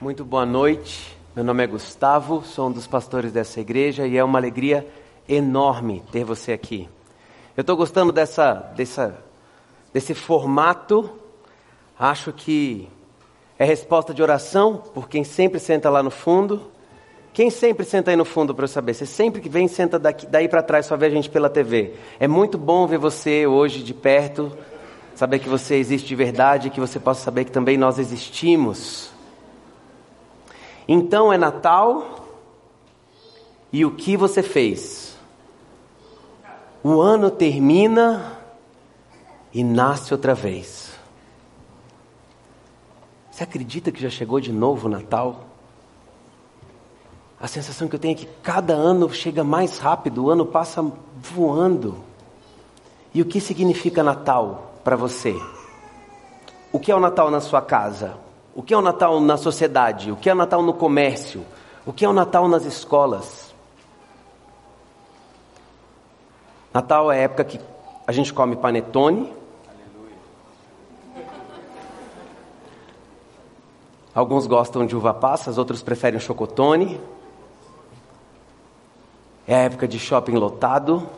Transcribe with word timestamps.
Muito 0.00 0.24
boa 0.24 0.46
noite. 0.46 1.18
Meu 1.34 1.44
nome 1.44 1.64
é 1.64 1.66
Gustavo, 1.66 2.44
sou 2.44 2.68
um 2.68 2.72
dos 2.72 2.86
pastores 2.86 3.32
dessa 3.32 3.60
igreja 3.60 4.06
e 4.06 4.16
é 4.16 4.22
uma 4.22 4.38
alegria 4.38 4.86
enorme 5.28 6.04
ter 6.12 6.22
você 6.22 6.52
aqui. 6.52 6.88
Eu 7.56 7.62
estou 7.62 7.76
gostando 7.76 8.12
dessa, 8.12 8.54
dessa, 8.76 9.18
desse 9.92 10.14
formato. 10.14 11.10
Acho 11.98 12.32
que 12.32 12.88
é 13.58 13.64
resposta 13.64 14.14
de 14.14 14.22
oração 14.22 14.76
por 14.94 15.08
quem 15.08 15.24
sempre 15.24 15.58
senta 15.58 15.90
lá 15.90 16.00
no 16.00 16.12
fundo. 16.12 16.70
Quem 17.32 17.50
sempre 17.50 17.84
senta 17.84 18.12
aí 18.12 18.16
no 18.16 18.24
fundo 18.24 18.54
para 18.54 18.66
eu 18.66 18.68
saber? 18.68 18.94
Você 18.94 19.04
sempre 19.04 19.40
que 19.40 19.48
vem 19.48 19.66
senta 19.66 19.98
daqui, 19.98 20.26
daí 20.28 20.48
para 20.48 20.62
trás 20.62 20.86
só 20.86 20.96
vê 20.96 21.06
a 21.06 21.10
gente 21.10 21.28
pela 21.28 21.50
TV. 21.50 21.94
É 22.20 22.28
muito 22.28 22.56
bom 22.56 22.86
ver 22.86 22.98
você 22.98 23.48
hoje 23.48 23.82
de 23.82 23.94
perto, 23.94 24.56
saber 25.16 25.40
que 25.40 25.48
você 25.48 25.74
existe 25.74 26.06
de 26.06 26.14
verdade, 26.14 26.70
que 26.70 26.78
você 26.78 27.00
possa 27.00 27.24
saber 27.24 27.46
que 27.46 27.50
também 27.50 27.76
nós 27.76 27.98
existimos. 27.98 29.17
Então 30.88 31.30
é 31.30 31.36
Natal 31.36 32.24
e 33.70 33.84
o 33.84 33.90
que 33.90 34.16
você 34.16 34.42
fez? 34.42 35.18
O 36.82 36.98
ano 37.02 37.30
termina 37.30 38.40
e 39.52 39.62
nasce 39.62 40.14
outra 40.14 40.34
vez. 40.34 40.96
Você 43.30 43.44
acredita 43.44 43.92
que 43.92 44.00
já 44.00 44.08
chegou 44.08 44.40
de 44.40 44.50
novo 44.50 44.88
o 44.88 44.90
Natal? 44.90 45.44
A 47.38 47.46
sensação 47.46 47.86
que 47.86 47.94
eu 47.94 48.00
tenho 48.00 48.12
é 48.12 48.16
que 48.16 48.26
cada 48.42 48.72
ano 48.72 49.12
chega 49.12 49.44
mais 49.44 49.78
rápido, 49.78 50.24
o 50.24 50.30
ano 50.30 50.46
passa 50.46 50.82
voando. 51.14 52.02
E 53.12 53.20
o 53.20 53.26
que 53.26 53.40
significa 53.40 54.02
Natal 54.02 54.72
para 54.82 54.96
você? 54.96 55.38
O 56.72 56.80
que 56.80 56.90
é 56.90 56.96
o 56.96 57.00
Natal 57.00 57.30
na 57.30 57.40
sua 57.40 57.60
casa? 57.60 58.27
O 58.58 58.62
que 58.64 58.74
é 58.74 58.76
o 58.76 58.82
Natal 58.82 59.20
na 59.20 59.36
sociedade? 59.36 60.10
O 60.10 60.16
que 60.16 60.28
é 60.28 60.32
o 60.32 60.36
Natal 60.36 60.60
no 60.64 60.74
comércio? 60.74 61.46
O 61.86 61.92
que 61.92 62.04
é 62.04 62.08
o 62.08 62.12
Natal 62.12 62.48
nas 62.48 62.64
escolas? 62.64 63.54
Natal 66.74 67.12
é 67.12 67.20
a 67.20 67.22
época 67.22 67.44
que 67.44 67.60
a 68.04 68.10
gente 68.10 68.34
come 68.34 68.56
panetone. 68.56 69.32
Alguns 74.12 74.48
gostam 74.48 74.84
de 74.84 74.96
uva 74.96 75.14
passas, 75.14 75.56
outros 75.56 75.80
preferem 75.80 76.18
chocotone. 76.18 77.00
É 79.46 79.54
a 79.54 79.58
época 79.58 79.86
de 79.86 80.00
shopping 80.00 80.34
lotado, 80.34 81.08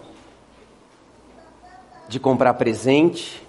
de 2.06 2.20
comprar 2.20 2.52
presente 2.52 3.42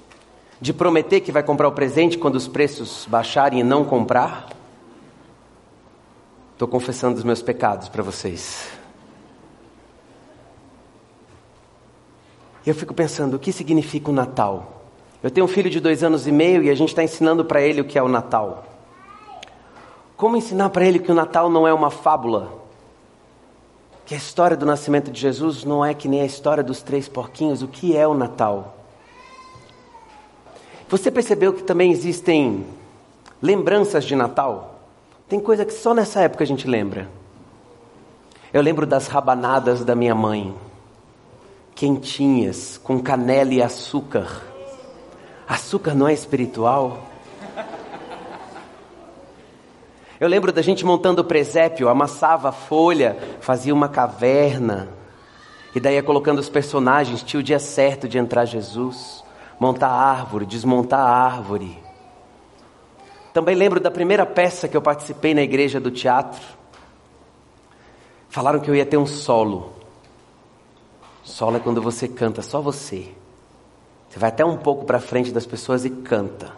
de 0.62 0.72
prometer 0.72 1.22
que 1.22 1.32
vai 1.32 1.42
comprar 1.42 1.68
o 1.68 1.72
presente 1.72 2.20
quando 2.20 2.36
os 2.36 2.48
preços 2.48 3.08
baixarem 3.10 3.62
e 3.62 3.64
não 3.64 3.84
comprar? 3.84 4.48
Estou 6.54 6.68
confessando 6.68 7.18
os 7.18 7.24
meus 7.24 7.42
pecados 7.42 7.90
para 7.90 8.04
vocês. 8.04 8.70
Eu 12.64 12.76
fico 12.76 12.94
pensando, 12.94 13.34
o 13.34 13.40
que 13.40 13.52
significa 13.52 14.12
o 14.12 14.14
Natal? 14.14 14.84
Eu 15.24 15.32
tenho 15.32 15.46
um 15.46 15.50
filho 15.50 15.68
de 15.70 15.80
dois 15.80 16.04
anos 16.04 16.28
e 16.28 16.32
meio 16.32 16.62
e 16.62 16.70
a 16.70 16.76
gente 16.76 16.90
está 16.90 17.04
ensinando 17.04 17.44
para 17.44 17.60
ele 17.60 17.82
o 17.82 17.86
que 17.86 17.98
é 17.98 18.04
o 18.04 18.08
Natal. 18.08 18.64
Como 20.16 20.38
ensinar 20.38 20.70
para 20.70 20.86
ele 20.86 21.00
que 21.00 21.12
o 21.12 21.16
Natal 21.16 21.50
não 21.50 21.68
é 21.68 21.74
uma 21.74 21.90
fábula? 21.90 22.62
Que 24.06 24.14
a 24.14 24.18
história 24.18 24.56
do 24.56 24.68
nascimento 24.68 25.10
de 25.10 25.20
Jesus 25.20 25.64
não 25.64 25.84
é 25.84 25.96
que 25.96 26.08
nem 26.08 26.22
a 26.22 26.26
história 26.26 26.64
dos 26.64 26.84
três 26.84 27.10
porquinhos? 27.10 27.64
O 27.64 27.68
que 27.68 27.98
é 27.98 28.08
o 28.08 28.14
Natal? 28.14 28.81
Você 30.92 31.10
percebeu 31.10 31.54
que 31.54 31.64
também 31.64 31.90
existem 31.90 32.66
lembranças 33.42 34.04
de 34.04 34.14
Natal? 34.14 34.82
Tem 35.30 35.40
coisa 35.40 35.64
que 35.64 35.72
só 35.72 35.94
nessa 35.94 36.20
época 36.20 36.44
a 36.44 36.48
gente 36.48 36.68
lembra. 36.68 37.08
Eu 38.52 38.62
lembro 38.62 38.86
das 38.86 39.08
rabanadas 39.08 39.86
da 39.86 39.96
minha 39.96 40.14
mãe, 40.14 40.54
quentinhas, 41.74 42.78
com 42.78 43.00
canela 43.02 43.54
e 43.54 43.62
açúcar. 43.62 44.42
Açúcar 45.48 45.96
não 45.96 46.10
é 46.10 46.14
espiritual? 46.14 47.08
Eu 50.20 50.28
lembro 50.28 50.52
da 50.52 50.62
gente 50.62 50.86
montando 50.86 51.22
o 51.22 51.26
presépio, 51.26 51.88
amassava 51.88 52.50
a 52.50 52.52
folha, 52.52 53.18
fazia 53.40 53.74
uma 53.74 53.88
caverna, 53.88 54.90
e 55.74 55.80
daí 55.80 55.96
ia 55.96 56.04
colocando 56.04 56.40
os 56.40 56.50
personagens, 56.50 57.24
tinha 57.24 57.40
o 57.40 57.44
dia 57.44 57.60
certo 57.60 58.10
de 58.10 58.18
entrar 58.18 58.44
Jesus 58.44 59.24
montar 59.62 59.90
árvore, 59.90 60.48
desmontar 60.48 61.02
a 61.02 61.24
árvore. 61.24 61.78
Também 63.32 63.54
lembro 63.54 63.80
da 63.80 63.92
primeira 63.92 64.26
peça 64.26 64.68
que 64.68 64.76
eu 64.76 64.82
participei 64.82 65.36
na 65.36 65.44
igreja 65.44 65.80
do 65.80 65.92
teatro. 65.92 66.42
Falaram 68.28 68.60
que 68.60 68.72
eu 68.72 68.76
ia 68.76 68.88
ter 68.88 68.98
um 68.98 69.06
solo. 69.06 69.72
Solo 71.24 71.58
é 71.58 71.60
quando 71.60 71.80
você 71.80 72.08
canta, 72.08 72.42
só 72.42 72.60
você. 72.60 73.14
Você 74.10 74.18
vai 74.18 74.30
até 74.30 74.44
um 74.44 74.58
pouco 74.58 74.84
para 74.84 75.00
frente 75.00 75.32
das 75.32 75.46
pessoas 75.46 75.86
e 75.86 75.92
canta. 75.92 76.54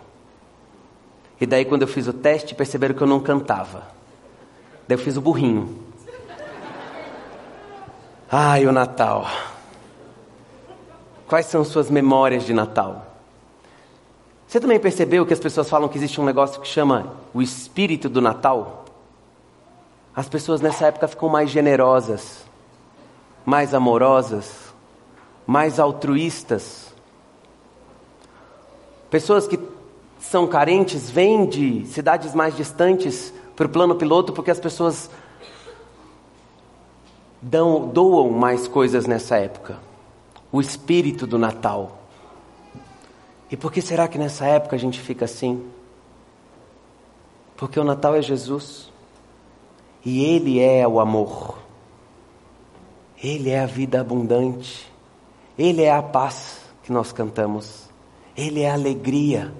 E 1.41 1.45
daí, 1.45 1.65
quando 1.65 1.81
eu 1.81 1.89
fiz 1.89 2.07
o 2.07 2.13
teste, 2.13 2.55
perceberam 2.55 2.95
que 2.95 3.03
eu 3.03 3.07
não 3.07 3.19
cantava. 3.19 3.83
Daí, 4.87 4.97
eu 4.97 5.03
fiz 5.03 5.17
o 5.17 5.21
burrinho. 5.21 5.77
Ai, 8.31 8.65
o 8.65 8.71
Natal. 8.71 9.27
Quais 11.33 11.47
são 11.47 11.65
suas 11.65 11.89
memórias 11.89 12.45
de 12.45 12.53
Natal? 12.53 13.07
Você 14.47 14.59
também 14.59 14.79
percebeu 14.79 15.25
que 15.25 15.33
as 15.33 15.39
pessoas 15.39 15.67
falam 15.67 15.89
que 15.89 15.97
existe 15.97 16.21
um 16.21 16.23
negócio 16.23 16.61
que 16.61 16.67
chama 16.67 17.11
o 17.33 17.41
espírito 17.41 18.07
do 18.07 18.21
Natal? 18.21 18.85
As 20.15 20.29
pessoas 20.29 20.61
nessa 20.61 20.85
época 20.85 21.07
ficam 21.07 21.27
mais 21.29 21.49
generosas, 21.49 22.45
mais 23.43 23.73
amorosas, 23.73 24.75
mais 25.47 25.79
altruístas. 25.79 26.93
Pessoas 29.09 29.47
que 29.47 29.57
são 30.19 30.45
carentes 30.45 31.09
vêm 31.09 31.47
de 31.47 31.83
cidades 31.87 32.35
mais 32.35 32.55
distantes 32.55 33.33
para 33.55 33.65
o 33.65 33.69
plano 33.69 33.95
piloto 33.95 34.33
porque 34.33 34.51
as 34.51 34.59
pessoas 34.59 35.09
dão, 37.41 37.87
doam 37.87 38.29
mais 38.29 38.67
coisas 38.67 39.07
nessa 39.07 39.37
época 39.37 39.92
o 40.53 40.61
espírito 40.61 41.25
do 41.25 41.39
Natal. 41.39 42.03
E 43.49 43.57
por 43.57 43.71
que 43.71 43.81
será 43.81 44.07
que 44.07 44.19
nessa 44.19 44.45
época 44.45 44.75
a 44.75 44.79
gente 44.79 45.01
fica 45.01 45.25
assim? 45.25 45.65
Porque 47.57 47.79
o 47.79 47.83
Natal 47.83 48.15
é 48.15 48.21
Jesus. 48.21 48.91
E 50.05 50.23
Ele 50.23 50.59
é 50.59 50.87
o 50.87 50.99
amor. 50.99 51.57
Ele 53.21 53.49
é 53.49 53.61
a 53.61 53.65
vida 53.65 53.99
abundante. 53.99 54.91
Ele 55.57 55.81
é 55.81 55.91
a 55.91 56.03
paz 56.03 56.61
que 56.83 56.91
nós 56.91 57.11
cantamos. 57.11 57.89
Ele 58.37 58.61
é 58.61 58.69
a 58.69 58.73
alegria. 58.73 59.51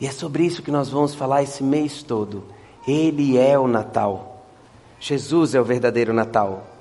E 0.00 0.06
é 0.06 0.10
sobre 0.10 0.44
isso 0.44 0.62
que 0.62 0.70
nós 0.70 0.88
vamos 0.88 1.14
falar 1.14 1.42
esse 1.42 1.62
mês 1.62 2.02
todo. 2.02 2.44
Ele 2.88 3.36
é 3.36 3.58
o 3.58 3.68
Natal. 3.68 4.42
Jesus 4.98 5.54
é 5.54 5.60
o 5.60 5.64
verdadeiro 5.64 6.14
Natal. 6.14 6.75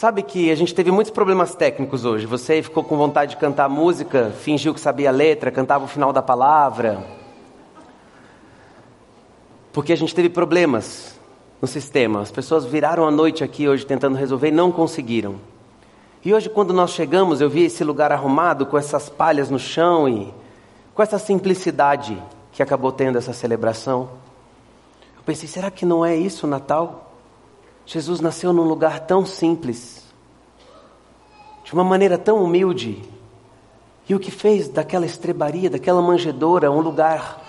Sabe 0.00 0.22
que 0.22 0.50
a 0.50 0.54
gente 0.54 0.74
teve 0.74 0.90
muitos 0.90 1.12
problemas 1.12 1.54
técnicos 1.54 2.06
hoje. 2.06 2.24
Você 2.24 2.62
ficou 2.62 2.82
com 2.82 2.96
vontade 2.96 3.32
de 3.32 3.36
cantar 3.36 3.68
música, 3.68 4.30
fingiu 4.30 4.72
que 4.72 4.80
sabia 4.80 5.10
a 5.10 5.12
letra, 5.12 5.50
cantava 5.50 5.84
o 5.84 5.86
final 5.86 6.10
da 6.10 6.22
palavra. 6.22 7.04
Porque 9.74 9.92
a 9.92 9.96
gente 9.96 10.14
teve 10.14 10.30
problemas 10.30 11.20
no 11.60 11.68
sistema. 11.68 12.22
As 12.22 12.30
pessoas 12.30 12.64
viraram 12.64 13.06
a 13.06 13.10
noite 13.10 13.44
aqui 13.44 13.68
hoje 13.68 13.84
tentando 13.84 14.16
resolver 14.16 14.48
e 14.48 14.52
não 14.52 14.72
conseguiram. 14.72 15.34
E 16.24 16.32
hoje, 16.32 16.48
quando 16.48 16.72
nós 16.72 16.92
chegamos, 16.92 17.42
eu 17.42 17.50
vi 17.50 17.64
esse 17.64 17.84
lugar 17.84 18.10
arrumado 18.10 18.64
com 18.64 18.78
essas 18.78 19.10
palhas 19.10 19.50
no 19.50 19.58
chão 19.58 20.08
e 20.08 20.32
com 20.94 21.02
essa 21.02 21.18
simplicidade 21.18 22.16
que 22.52 22.62
acabou 22.62 22.90
tendo 22.90 23.18
essa 23.18 23.34
celebração. 23.34 24.08
Eu 25.18 25.22
pensei, 25.26 25.46
será 25.46 25.70
que 25.70 25.84
não 25.84 26.02
é 26.02 26.16
isso 26.16 26.46
o 26.46 26.48
Natal? 26.48 27.09
Jesus 27.92 28.20
nasceu 28.20 28.52
num 28.52 28.62
lugar 28.62 29.00
tão 29.00 29.26
simples, 29.26 30.04
de 31.64 31.72
uma 31.72 31.82
maneira 31.82 32.16
tão 32.16 32.40
humilde. 32.40 33.02
E 34.08 34.14
o 34.14 34.20
que 34.20 34.30
fez 34.30 34.68
daquela 34.68 35.04
estrebaria, 35.04 35.68
daquela 35.68 36.00
manjedoura, 36.00 36.70
um 36.70 36.80
lugar 36.80 37.42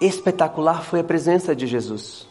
espetacular 0.00 0.82
foi 0.82 0.98
a 0.98 1.04
presença 1.04 1.54
de 1.54 1.64
Jesus. 1.68 2.26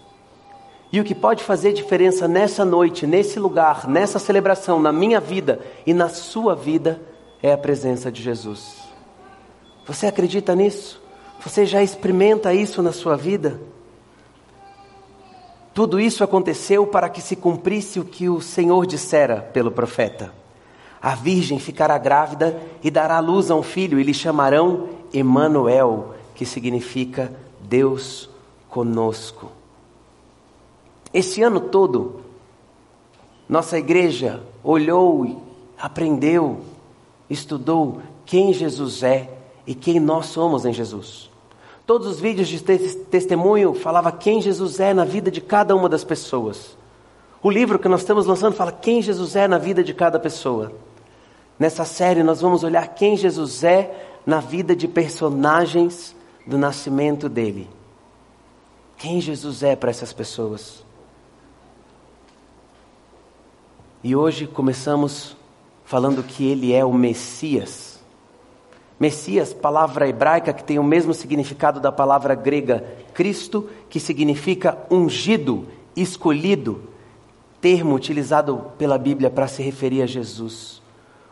E 0.92 1.00
o 1.00 1.06
que 1.06 1.16
pode 1.16 1.42
fazer 1.42 1.72
diferença 1.72 2.28
nessa 2.28 2.66
noite, 2.66 3.08
nesse 3.08 3.40
lugar, 3.40 3.88
nessa 3.88 4.20
celebração, 4.20 4.78
na 4.82 4.92
minha 4.92 5.22
vida 5.22 5.62
e 5.86 5.94
na 5.94 6.10
sua 6.10 6.54
vida, 6.54 7.02
é 7.42 7.54
a 7.54 7.58
presença 7.58 8.12
de 8.12 8.22
Jesus. 8.22 8.76
Você 9.86 10.06
acredita 10.06 10.54
nisso? 10.54 11.02
Você 11.40 11.66
já 11.66 11.82
experimenta 11.82 12.54
isso 12.54 12.84
na 12.84 12.92
sua 12.92 13.16
vida? 13.16 13.58
Tudo 15.78 16.00
isso 16.00 16.24
aconteceu 16.24 16.88
para 16.88 17.08
que 17.08 17.22
se 17.22 17.36
cumprisse 17.36 18.00
o 18.00 18.04
que 18.04 18.28
o 18.28 18.42
Senhor 18.42 18.88
dissera 18.88 19.42
pelo 19.54 19.70
profeta. 19.70 20.34
A 21.00 21.14
virgem 21.14 21.60
ficará 21.60 22.00
grávida 22.00 22.60
e 22.84 22.90
dará 22.90 23.20
luz 23.20 23.52
a 23.52 23.56
um 23.56 23.62
filho, 23.62 24.00
e 24.00 24.04
lhe 24.04 24.12
chamarão 24.12 24.90
Emanuel, 25.14 26.16
que 26.34 26.48
significa 26.48 27.32
Deus 27.62 28.28
conosco. 28.68 29.52
Esse 31.14 31.44
ano 31.44 31.60
todo, 31.60 32.22
nossa 33.48 33.78
igreja 33.78 34.42
olhou, 34.64 35.44
aprendeu, 35.80 36.62
estudou 37.30 38.02
quem 38.26 38.52
Jesus 38.52 39.04
é 39.04 39.30
e 39.68 39.76
quem 39.76 40.00
nós 40.00 40.26
somos 40.26 40.66
em 40.66 40.74
Jesus. 40.74 41.30
Todos 41.88 42.06
os 42.06 42.20
vídeos 42.20 42.50
de 42.50 42.60
testemunho 42.60 43.74
falava 43.74 44.12
quem 44.12 44.42
Jesus 44.42 44.78
é 44.82 44.94
na 44.94 45.06
vida 45.06 45.32
de 45.32 45.40
cada 45.40 45.74
uma 45.74 45.88
das 45.88 46.04
pessoas. 46.04 46.78
O 47.42 47.50
livro 47.50 47.80
que 47.80 47.88
nós 47.88 48.02
estamos 48.02 48.26
lançando 48.26 48.56
fala 48.56 48.74
quem 48.74 49.02
Jesus 49.02 49.38
é 49.38 49.48
na 49.48 49.58
vida 49.58 49.82
de 49.82 49.94
cada 49.94 50.20
pessoa. 50.20 50.74
Nessa 51.58 51.86
série 51.86 52.24
nós 52.24 52.42
vamos 52.42 52.62
olhar 52.66 52.86
quem 52.90 53.16
Jesus 53.16 53.64
é 53.64 54.20
na 54.26 54.42
vida 54.42 54.76
de 54.76 54.86
personagens 54.86 56.14
do 56.46 56.58
nascimento 56.58 57.30
dele. 57.30 57.70
Quem 58.98 59.22
Jesus 59.22 59.64
é 59.64 59.74
para 59.74 59.90
essas 59.90 60.12
pessoas. 60.12 60.84
E 64.04 64.14
hoje 64.14 64.46
começamos 64.46 65.38
falando 65.86 66.22
que 66.22 66.46
ele 66.46 66.74
é 66.74 66.84
o 66.84 66.92
Messias. 66.92 67.87
Messias, 69.00 69.54
palavra 69.54 70.08
hebraica 70.08 70.52
que 70.52 70.64
tem 70.64 70.80
o 70.80 70.84
mesmo 70.84 71.14
significado 71.14 71.80
da 71.80 71.92
palavra 71.92 72.34
grega 72.34 72.84
Cristo, 73.14 73.70
que 73.90 74.00
significa 74.00 74.78
ungido, 74.90 75.68
escolhido, 75.96 76.82
termo 77.62 77.96
utilizado 77.96 78.72
pela 78.78 78.98
Bíblia 78.98 79.30
para 79.30 79.48
se 79.48 79.62
referir 79.62 80.02
a 80.02 80.08
Jesus, 80.08 80.82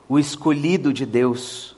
o 0.08 0.20
escolhido 0.20 0.94
de 0.94 1.06
Deus, 1.06 1.76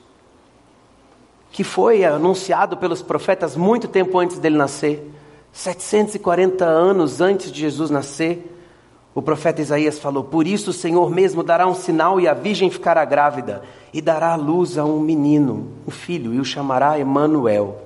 que 1.50 1.64
foi 1.64 2.04
anunciado 2.04 2.76
pelos 2.76 3.00
profetas 3.00 3.56
muito 3.56 3.88
tempo 3.88 4.18
antes 4.18 4.38
dele 4.38 4.56
nascer, 4.56 5.10
740 5.52 6.64
anos 6.64 7.20
antes 7.20 7.50
de 7.50 7.60
Jesus 7.60 7.90
nascer 7.90 8.57
o 9.18 9.22
profeta 9.22 9.60
Isaías 9.60 9.98
falou: 9.98 10.22
Por 10.22 10.46
isso 10.46 10.70
o 10.70 10.72
Senhor 10.72 11.10
mesmo 11.10 11.42
dará 11.42 11.66
um 11.66 11.74
sinal 11.74 12.20
e 12.20 12.28
a 12.28 12.34
virgem 12.34 12.70
ficará 12.70 13.04
grávida 13.04 13.64
e 13.92 14.00
dará 14.00 14.34
à 14.34 14.36
luz 14.36 14.78
a 14.78 14.84
um 14.84 15.00
menino, 15.00 15.72
um 15.84 15.90
filho, 15.90 16.32
e 16.32 16.38
o 16.38 16.44
chamará 16.44 17.00
Emanuel. 17.00 17.78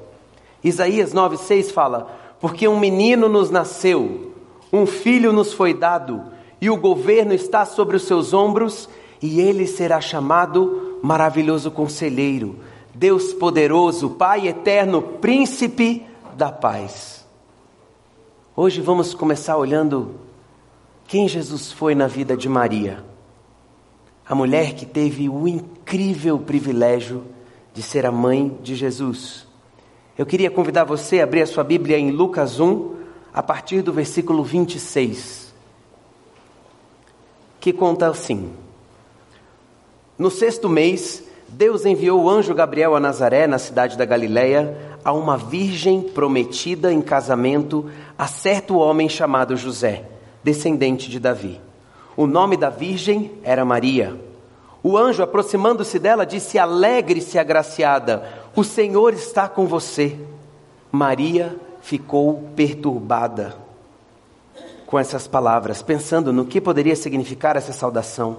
Isaías 0.63 1.15
9:6 1.15 1.73
fala: 1.73 2.15
Porque 2.39 2.69
um 2.69 2.79
menino 2.79 3.31
nos 3.31 3.49
nasceu, 3.51 4.35
um 4.71 4.85
filho 4.85 5.33
nos 5.33 5.55
foi 5.55 5.73
dado, 5.73 6.23
e 6.61 6.69
o 6.69 6.77
governo 6.77 7.33
está 7.33 7.65
sobre 7.65 7.97
os 7.97 8.03
seus 8.03 8.35
ombros, 8.35 8.87
e 9.23 9.41
ele 9.41 9.67
será 9.67 10.03
chamado 10.03 10.99
maravilhoso 11.03 11.71
conselheiro, 11.71 12.57
Deus 12.95 13.33
poderoso, 13.33 14.11
Pai 14.11 14.49
eterno, 14.49 15.01
príncipe 15.01 16.05
da 16.37 16.53
paz. 16.53 17.25
Hoje 18.55 18.83
vamos 18.83 19.15
começar 19.15 19.57
olhando 19.57 20.22
quem 21.13 21.29
Jesus 21.29 21.71
foi 21.71 21.95
na 21.95 22.07
vida 22.07 22.35
de 22.35 22.49
Maria? 22.49 23.05
A 24.27 24.35
mulher 24.35 24.73
que 24.73 24.87
teve 24.87 25.29
o 25.29 25.47
incrível 25.47 26.39
privilégio 26.39 27.23
de 27.75 27.83
ser 27.83 28.07
a 28.07 28.11
mãe 28.11 28.59
de 28.63 28.75
Jesus. 28.75 29.47
Eu 30.17 30.25
queria 30.25 30.51
convidar 30.51 30.85
você 30.85 31.21
a 31.21 31.25
abrir 31.25 31.43
a 31.43 31.47
sua 31.47 31.63
Bíblia 31.63 31.99
em 31.99 32.11
Lucas 32.11 32.59
1, 32.59 32.95
a 33.31 33.43
partir 33.43 33.83
do 33.83 33.93
versículo 33.93 34.43
26, 34.43 35.53
que 37.61 37.75
conta 37.75 38.09
assim: 38.09 38.51
No 40.17 40.31
sexto 40.31 40.67
mês, 40.67 41.23
Deus 41.47 41.85
enviou 41.85 42.23
o 42.23 42.31
anjo 42.31 42.55
Gabriel 42.55 42.97
a 42.97 43.01
Nazaré, 43.01 43.47
na 43.47 43.59
cidade 43.59 43.99
da 43.99 44.07
Galiléia, 44.07 44.97
a 45.05 45.13
uma 45.13 45.37
virgem 45.37 46.01
prometida 46.01 46.91
em 46.91 47.03
casamento 47.03 47.91
a 48.17 48.27
certo 48.27 48.79
homem 48.79 49.11
chamado 49.11 49.59
José 49.59 50.12
descendente 50.43 51.11
de 51.11 51.19
Davi. 51.19 51.61
O 52.17 52.27
nome 52.27 52.57
da 52.57 52.69
virgem 52.69 53.33
era 53.43 53.65
Maria. 53.65 54.19
O 54.83 54.99
anjo, 54.99 55.23
aproximando-se 55.23 55.99
dela, 55.99 56.27
disse: 56.27 56.59
Alegre-se, 56.59 57.39
agraciada, 57.39 58.29
o 58.55 58.65
Senhor 58.65 59.15
está 59.15 59.49
com 59.49 59.67
você. 59.67 60.19
Maria 60.91 61.57
ficou 61.81 62.51
perturbada 62.55 63.57
com 64.87 64.99
essas 64.99 65.27
palavras, 65.27 65.83
pensando 65.83 66.33
no 66.33 66.45
que 66.45 66.61
poderia 66.61 66.95
significar 66.97 67.57
essa 67.57 67.73
saudação. 67.73 68.39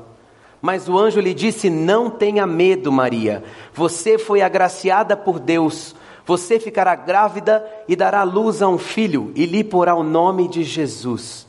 Mas 0.61 0.87
o 0.87 0.97
anjo 0.97 1.19
lhe 1.19 1.33
disse: 1.33 1.69
Não 1.69 2.09
tenha 2.09 2.45
medo, 2.45 2.91
Maria. 2.91 3.43
Você 3.73 4.17
foi 4.17 4.41
agraciada 4.41 5.17
por 5.17 5.39
Deus. 5.39 5.95
Você 6.25 6.59
ficará 6.59 6.95
grávida 6.95 7.65
e 7.87 7.95
dará 7.95 8.23
luz 8.23 8.61
a 8.61 8.67
um 8.67 8.77
filho, 8.77 9.31
e 9.35 9.45
lhe 9.45 9.63
porá 9.63 9.95
o 9.95 10.03
nome 10.03 10.47
de 10.47 10.63
Jesus. 10.63 11.45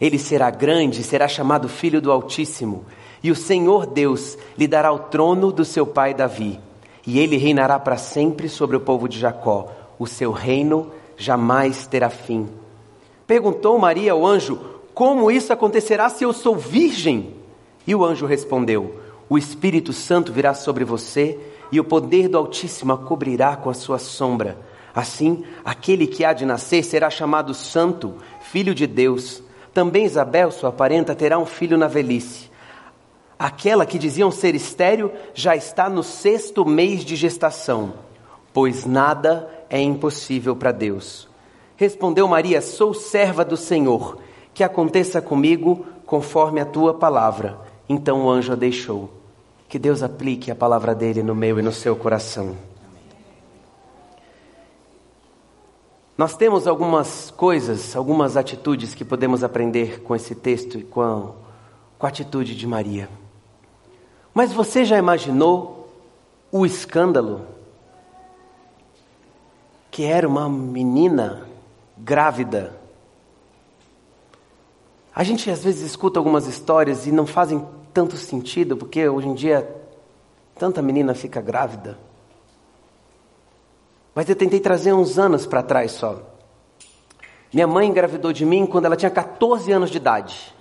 Ele 0.00 0.18
será 0.18 0.50
grande, 0.50 1.02
será 1.02 1.26
chamado 1.26 1.68
Filho 1.68 2.00
do 2.00 2.12
Altíssimo, 2.12 2.84
e 3.22 3.30
o 3.30 3.36
Senhor 3.36 3.86
Deus 3.86 4.36
lhe 4.56 4.66
dará 4.66 4.92
o 4.92 4.98
trono 4.98 5.50
do 5.50 5.64
seu 5.64 5.86
pai 5.86 6.12
Davi, 6.12 6.60
e 7.06 7.18
ele 7.18 7.36
reinará 7.36 7.78
para 7.78 7.96
sempre 7.96 8.48
sobre 8.48 8.76
o 8.76 8.80
povo 8.80 9.08
de 9.08 9.18
Jacó. 9.18 9.68
O 9.98 10.06
seu 10.06 10.32
reino 10.32 10.90
jamais 11.16 11.86
terá 11.86 12.10
fim. 12.10 12.48
Perguntou 13.26 13.78
Maria 13.78 14.12
ao 14.12 14.26
anjo: 14.26 14.58
Como 14.92 15.30
isso 15.30 15.52
acontecerá 15.52 16.08
se 16.08 16.24
eu 16.24 16.32
sou 16.32 16.56
virgem? 16.56 17.34
E 17.86 17.94
o 17.94 18.04
anjo 18.04 18.26
respondeu: 18.26 19.00
O 19.28 19.38
Espírito 19.38 19.92
Santo 19.92 20.32
virá 20.32 20.52
sobre 20.52 20.84
você, 20.84 21.38
e 21.72 21.80
o 21.80 21.84
poder 21.84 22.28
do 22.28 22.36
Altíssimo 22.36 22.92
a 22.92 22.98
cobrirá 22.98 23.56
com 23.56 23.70
a 23.70 23.74
sua 23.74 23.98
sombra. 23.98 24.58
Assim, 24.94 25.44
aquele 25.64 26.06
que 26.06 26.24
há 26.24 26.32
de 26.32 26.46
nascer 26.46 26.82
será 26.82 27.10
chamado 27.10 27.52
Santo, 27.52 28.14
Filho 28.40 28.74
de 28.74 28.86
Deus. 28.86 29.42
Também 29.76 30.06
Isabel, 30.06 30.50
sua 30.50 30.72
parenta, 30.72 31.14
terá 31.14 31.38
um 31.38 31.44
filho 31.44 31.76
na 31.76 31.86
velhice. 31.86 32.50
Aquela 33.38 33.84
que 33.84 33.98
diziam 33.98 34.30
ser 34.30 34.54
estéril 34.54 35.12
já 35.34 35.54
está 35.54 35.86
no 35.90 36.02
sexto 36.02 36.64
mês 36.64 37.04
de 37.04 37.14
gestação, 37.14 37.92
pois 38.54 38.86
nada 38.86 39.50
é 39.68 39.78
impossível 39.78 40.56
para 40.56 40.72
Deus. 40.72 41.28
Respondeu 41.76 42.26
Maria: 42.26 42.62
Sou 42.62 42.94
serva 42.94 43.44
do 43.44 43.54
Senhor, 43.54 44.16
que 44.54 44.64
aconteça 44.64 45.20
comigo 45.20 45.84
conforme 46.06 46.58
a 46.58 46.64
tua 46.64 46.94
palavra. 46.94 47.58
Então 47.86 48.24
o 48.24 48.30
anjo 48.30 48.54
a 48.54 48.56
deixou. 48.56 49.10
Que 49.68 49.78
Deus 49.78 50.02
aplique 50.02 50.50
a 50.50 50.54
palavra 50.54 50.94
dele 50.94 51.22
no 51.22 51.34
meu 51.34 51.58
e 51.58 51.62
no 51.62 51.70
seu 51.70 51.94
coração. 51.94 52.56
Nós 56.16 56.34
temos 56.34 56.66
algumas 56.66 57.30
coisas, 57.30 57.94
algumas 57.94 58.38
atitudes 58.38 58.94
que 58.94 59.04
podemos 59.04 59.44
aprender 59.44 60.00
com 60.02 60.16
esse 60.16 60.34
texto 60.34 60.78
e 60.78 60.82
com 60.82 61.02
a, 61.02 61.32
com 61.98 62.06
a 62.06 62.08
atitude 62.08 62.56
de 62.56 62.66
Maria. 62.66 63.08
Mas 64.32 64.50
você 64.50 64.82
já 64.84 64.96
imaginou 64.96 65.90
o 66.50 66.64
escândalo? 66.64 67.46
Que 69.90 70.04
era 70.04 70.26
uma 70.26 70.48
menina 70.48 71.46
grávida. 71.98 72.78
A 75.14 75.22
gente 75.22 75.50
às 75.50 75.64
vezes 75.64 75.82
escuta 75.82 76.18
algumas 76.18 76.46
histórias 76.46 77.06
e 77.06 77.12
não 77.12 77.26
fazem 77.26 77.66
tanto 77.92 78.16
sentido, 78.16 78.76
porque 78.76 79.06
hoje 79.06 79.28
em 79.28 79.34
dia 79.34 79.74
tanta 80.58 80.80
menina 80.80 81.14
fica 81.14 81.42
grávida. 81.42 81.98
Mas 84.16 84.30
eu 84.30 84.34
tentei 84.34 84.58
trazer 84.58 84.94
uns 84.94 85.18
anos 85.18 85.46
para 85.46 85.62
trás 85.62 85.92
só. 85.92 86.22
Minha 87.52 87.66
mãe 87.66 87.86
engravidou 87.86 88.32
de 88.32 88.46
mim 88.46 88.64
quando 88.64 88.86
ela 88.86 88.96
tinha 88.96 89.10
14 89.10 89.70
anos 89.70 89.90
de 89.90 89.98
idade. 89.98 90.54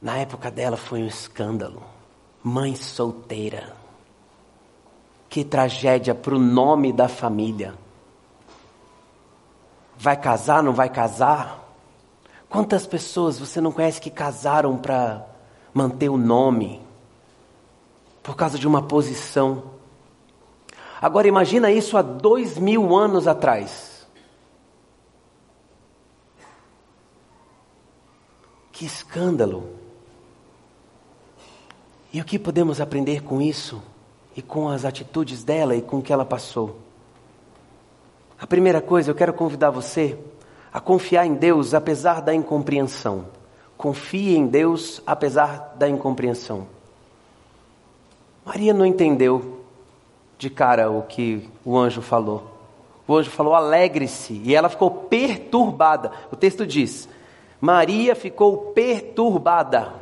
Na 0.00 0.16
época 0.16 0.50
dela 0.50 0.78
foi 0.78 1.02
um 1.02 1.06
escândalo. 1.06 1.82
Mãe 2.42 2.74
solteira. 2.74 3.76
Que 5.28 5.44
tragédia 5.44 6.14
para 6.14 6.34
o 6.34 6.38
nome 6.38 6.90
da 6.90 7.06
família. 7.06 7.74
Vai 9.98 10.16
casar, 10.16 10.62
não 10.62 10.72
vai 10.72 10.88
casar? 10.88 11.70
Quantas 12.48 12.86
pessoas 12.86 13.38
você 13.38 13.60
não 13.60 13.72
conhece 13.72 14.00
que 14.00 14.08
casaram 14.08 14.78
para 14.78 15.26
manter 15.74 16.08
o 16.08 16.16
nome? 16.16 16.80
Por 18.22 18.34
causa 18.34 18.58
de 18.58 18.66
uma 18.66 18.80
posição. 18.80 19.79
Agora 21.00 21.26
imagina 21.26 21.70
isso 21.70 21.96
há 21.96 22.02
dois 22.02 22.58
mil 22.58 22.94
anos 22.94 23.26
atrás. 23.26 24.06
Que 28.70 28.84
escândalo! 28.84 29.64
E 32.12 32.20
o 32.20 32.24
que 32.24 32.38
podemos 32.38 32.80
aprender 32.80 33.22
com 33.22 33.40
isso? 33.40 33.82
E 34.36 34.42
com 34.42 34.68
as 34.68 34.84
atitudes 34.84 35.42
dela 35.42 35.74
e 35.74 35.80
com 35.80 35.98
o 35.98 36.02
que 36.02 36.12
ela 36.12 36.24
passou? 36.24 36.78
A 38.38 38.46
primeira 38.46 38.80
coisa, 38.80 39.10
eu 39.10 39.14
quero 39.14 39.32
convidar 39.32 39.70
você 39.70 40.18
a 40.72 40.80
confiar 40.80 41.26
em 41.26 41.34
Deus 41.34 41.72
apesar 41.72 42.20
da 42.20 42.34
incompreensão. 42.34 43.26
Confie 43.76 44.36
em 44.36 44.46
Deus 44.46 45.02
apesar 45.06 45.74
da 45.76 45.88
incompreensão. 45.88 46.66
Maria 48.44 48.74
não 48.74 48.84
entendeu 48.84 49.59
de 50.40 50.48
cara 50.48 50.90
o 50.90 51.02
que 51.02 51.46
o 51.62 51.76
anjo 51.76 52.00
falou. 52.00 52.42
O 53.06 53.14
anjo 53.14 53.30
falou: 53.30 53.54
alegre-se. 53.54 54.40
E 54.42 54.54
ela 54.54 54.70
ficou 54.70 54.90
perturbada. 54.90 56.10
O 56.32 56.36
texto 56.36 56.66
diz: 56.66 57.08
Maria 57.60 58.16
ficou 58.16 58.72
perturbada. 58.72 59.92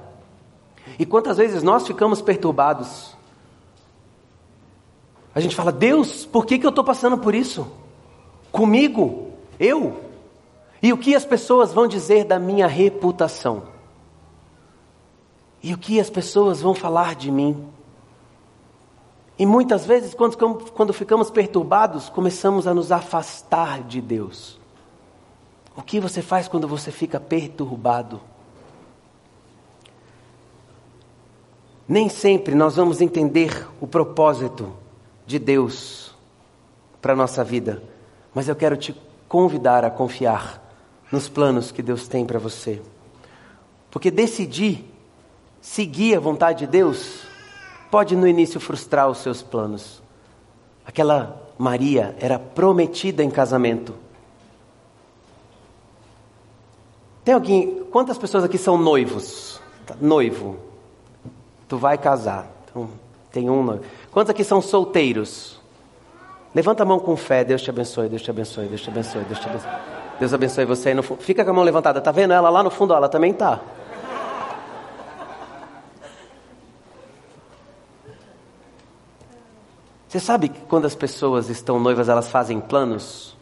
E 0.97 1.05
quantas 1.05 1.37
vezes 1.37 1.63
nós 1.63 1.87
ficamos 1.87 2.23
perturbados? 2.23 3.17
A 5.35 5.41
gente 5.41 5.57
fala: 5.57 5.73
Deus, 5.73 6.25
por 6.25 6.47
que, 6.47 6.57
que 6.57 6.65
eu 6.65 6.71
estou 6.71 6.85
passando 6.85 7.19
por 7.19 7.35
isso? 7.35 7.67
Comigo? 8.53 9.33
Eu? 9.59 10.01
E 10.81 10.93
o 10.93 10.99
que 10.99 11.17
as 11.17 11.25
pessoas 11.25 11.73
vão 11.73 11.89
dizer 11.89 12.25
da 12.25 12.39
minha 12.39 12.69
reputação? 12.69 13.65
E 15.61 15.75
o 15.75 15.79
que 15.79 15.99
as 15.99 16.09
pessoas 16.09 16.61
vão 16.61 16.77
falar 16.77 17.17
de 17.17 17.33
mim? 17.33 17.69
E 19.39 19.47
muitas 19.47 19.87
vezes, 19.87 20.15
quando, 20.15 20.37
quando 20.73 20.93
ficamos 20.93 21.31
perturbados, 21.31 22.09
começamos 22.09 22.67
a 22.67 22.75
nos 22.75 22.91
afastar 22.91 23.83
de 23.83 24.01
Deus. 24.01 24.59
O 25.77 25.83
que 25.83 26.01
você 26.01 26.21
faz 26.21 26.49
quando 26.49 26.67
você 26.67 26.91
fica 26.91 27.21
perturbado? 27.21 28.21
Nem 31.87 32.09
sempre 32.09 32.55
nós 32.55 32.75
vamos 32.75 33.01
entender 33.01 33.67
o 33.81 33.87
propósito 33.87 34.73
de 35.25 35.39
Deus 35.39 36.13
para 37.01 37.13
a 37.13 37.17
nossa 37.17 37.45
vida, 37.45 37.83
mas 38.35 38.49
eu 38.49 38.57
quero 38.57 38.77
te 38.77 38.95
convidar 39.29 39.85
a 39.85 39.91
confiar 39.91 40.61
nos 41.13 41.29
planos 41.29 41.71
que 41.71 41.81
Deus 41.81 42.09
tem 42.09 42.27
para 42.27 42.41
você. 42.41 42.83
Porque 43.89 44.11
decidir 44.11 44.85
seguir 45.61 46.17
a 46.17 46.21
vontade 46.21 46.61
de 46.61 46.67
Deus 46.67 47.28
pode 47.91 48.17
no 48.17 48.27
início 48.27 48.61
frustrar 48.61 49.09
os 49.09 49.19
seus 49.19 49.43
planos. 49.43 50.03
Aquela 50.87 51.41
Maria 51.59 52.17
era 52.21 52.39
prometida 52.39 53.23
em 53.23 53.31
casamento. 53.31 53.95
Tem 57.25 57.35
alguém, 57.35 57.85
quantas 57.91 58.17
pessoas 58.17 58.45
aqui 58.45 58.57
são 58.57 58.79
noivos? 58.79 59.61
Tá, 59.85 59.95
noivo. 60.01 60.57
Tu 61.69 61.77
vai 61.77 61.99
casar. 61.99 62.51
Então, 62.65 62.89
tem 63.31 63.51
um 63.51 63.63
noivo. 63.63 63.85
Quantos 64.11 64.31
aqui 64.31 64.43
são 64.43 64.63
solteiros? 64.63 65.61
Levanta 66.55 66.83
a 66.83 66.87
mão 66.87 66.99
com 66.99 67.17
fé. 67.17 67.45
Deus 67.45 67.61
te 67.61 67.69
abençoe, 67.69 68.09
Deus 68.09 68.23
te 68.23 68.31
abençoe, 68.31 68.67
Deus 68.67 68.81
te 68.81 68.89
abençoe, 68.89 69.25
Deus 69.25 69.39
te 69.39 69.49
abençoe. 69.49 69.71
Deus 70.19 70.35
abençoe 70.35 70.65
você 70.65 70.89
aí 70.89 70.95
no 70.95 71.03
fundo. 71.03 71.23
Fica 71.23 71.45
com 71.45 71.51
a 71.51 71.55
mão 71.55 71.65
levantada. 71.65 72.01
Tá 72.01 72.11
vendo 72.11 72.33
ela 72.33 72.49
lá 72.49 72.63
no 72.63 72.71
fundo? 72.71 72.95
Ela 72.95 73.09
também 73.09 73.33
tá. 73.33 73.61
Você 80.09 80.19
sabe 80.19 80.49
que 80.49 80.61
quando 80.63 80.87
as 80.87 80.95
pessoas 80.95 81.51
estão 81.51 81.79
noivas, 81.79 82.09
elas 82.09 82.31
fazem 82.31 82.59
planos? 82.61 83.37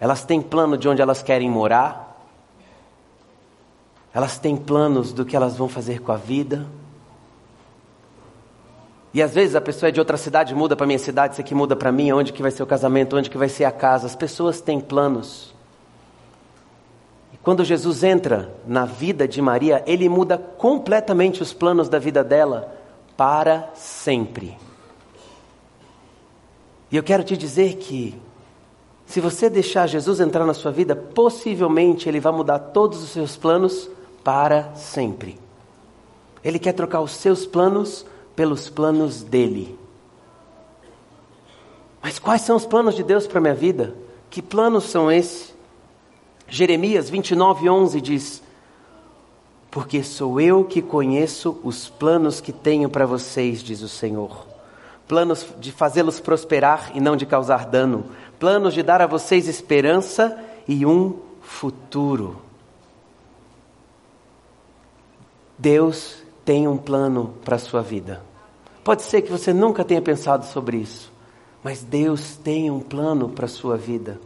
Elas 0.00 0.24
têm 0.24 0.42
plano 0.42 0.76
de 0.76 0.88
onde 0.88 1.00
elas 1.00 1.22
querem 1.22 1.48
morar. 1.48 2.26
Elas 4.12 4.36
têm 4.36 4.56
planos 4.56 5.12
do 5.12 5.24
que 5.24 5.36
elas 5.36 5.56
vão 5.56 5.68
fazer 5.68 6.00
com 6.00 6.10
a 6.10 6.16
vida. 6.16 6.66
E 9.14 9.22
às 9.22 9.32
vezes 9.32 9.54
a 9.54 9.60
pessoa 9.60 9.88
é 9.88 9.92
de 9.92 10.00
outra 10.00 10.16
cidade, 10.16 10.54
muda 10.54 10.74
para 10.74 10.86
minha 10.86 10.98
cidade, 10.98 11.34
isso 11.34 11.40
aqui 11.40 11.54
muda 11.54 11.76
para 11.76 11.92
mim, 11.92 12.10
onde 12.10 12.32
que 12.32 12.42
vai 12.42 12.50
ser 12.50 12.62
o 12.62 12.66
casamento, 12.66 13.16
onde 13.16 13.30
que 13.30 13.38
vai 13.38 13.48
ser 13.48 13.64
a 13.64 13.72
casa. 13.72 14.06
As 14.06 14.16
pessoas 14.16 14.60
têm 14.60 14.80
planos. 14.80 15.54
E 17.32 17.36
quando 17.36 17.64
Jesus 17.64 18.02
entra 18.02 18.52
na 18.66 18.84
vida 18.84 19.28
de 19.28 19.40
Maria, 19.40 19.82
ele 19.86 20.08
muda 20.08 20.36
completamente 20.36 21.40
os 21.40 21.52
planos 21.52 21.88
da 21.88 22.00
vida 22.00 22.24
dela 22.24 22.74
para 23.16 23.70
sempre. 23.74 24.69
E 26.90 26.96
eu 26.96 27.02
quero 27.02 27.22
te 27.22 27.36
dizer 27.36 27.76
que, 27.76 28.20
se 29.06 29.20
você 29.20 29.48
deixar 29.48 29.86
Jesus 29.86 30.18
entrar 30.18 30.44
na 30.44 30.54
sua 30.54 30.72
vida, 30.72 30.96
possivelmente 30.96 32.08
Ele 32.08 32.18
vai 32.18 32.32
mudar 32.32 32.58
todos 32.58 33.02
os 33.02 33.10
seus 33.10 33.36
planos 33.36 33.88
para 34.24 34.74
sempre. 34.74 35.38
Ele 36.42 36.58
quer 36.58 36.72
trocar 36.72 37.00
os 37.00 37.12
seus 37.12 37.46
planos 37.46 38.04
pelos 38.34 38.68
planos 38.68 39.22
dele. 39.22 39.78
Mas 42.02 42.18
quais 42.18 42.42
são 42.42 42.56
os 42.56 42.66
planos 42.66 42.96
de 42.96 43.02
Deus 43.02 43.26
para 43.26 43.40
minha 43.40 43.54
vida? 43.54 43.94
Que 44.28 44.42
planos 44.42 44.84
são 44.84 45.10
esses? 45.10 45.54
Jeremias 46.48 47.08
29, 47.08 47.68
11 47.68 48.00
diz: 48.00 48.42
Porque 49.70 50.02
sou 50.02 50.40
eu 50.40 50.64
que 50.64 50.82
conheço 50.82 51.60
os 51.62 51.88
planos 51.88 52.40
que 52.40 52.52
tenho 52.52 52.88
para 52.88 53.06
vocês, 53.06 53.62
diz 53.62 53.82
o 53.82 53.88
Senhor 53.88 54.50
planos 55.10 55.44
de 55.58 55.72
fazê-los 55.72 56.20
prosperar 56.20 56.92
e 56.94 57.00
não 57.00 57.16
de 57.16 57.26
causar 57.26 57.66
dano, 57.66 58.04
planos 58.38 58.72
de 58.72 58.80
dar 58.80 59.02
a 59.02 59.08
vocês 59.08 59.48
esperança 59.48 60.38
e 60.68 60.86
um 60.86 61.18
futuro. 61.40 62.40
Deus 65.58 66.22
tem 66.44 66.68
um 66.68 66.76
plano 66.76 67.34
para 67.44 67.56
a 67.56 67.58
sua 67.58 67.82
vida. 67.82 68.22
Pode 68.84 69.02
ser 69.02 69.22
que 69.22 69.32
você 69.32 69.52
nunca 69.52 69.84
tenha 69.84 70.00
pensado 70.00 70.46
sobre 70.46 70.76
isso, 70.76 71.12
mas 71.60 71.82
Deus 71.82 72.36
tem 72.36 72.70
um 72.70 72.78
plano 72.78 73.30
para 73.30 73.46
a 73.46 73.48
sua 73.48 73.76
vida. 73.76 74.20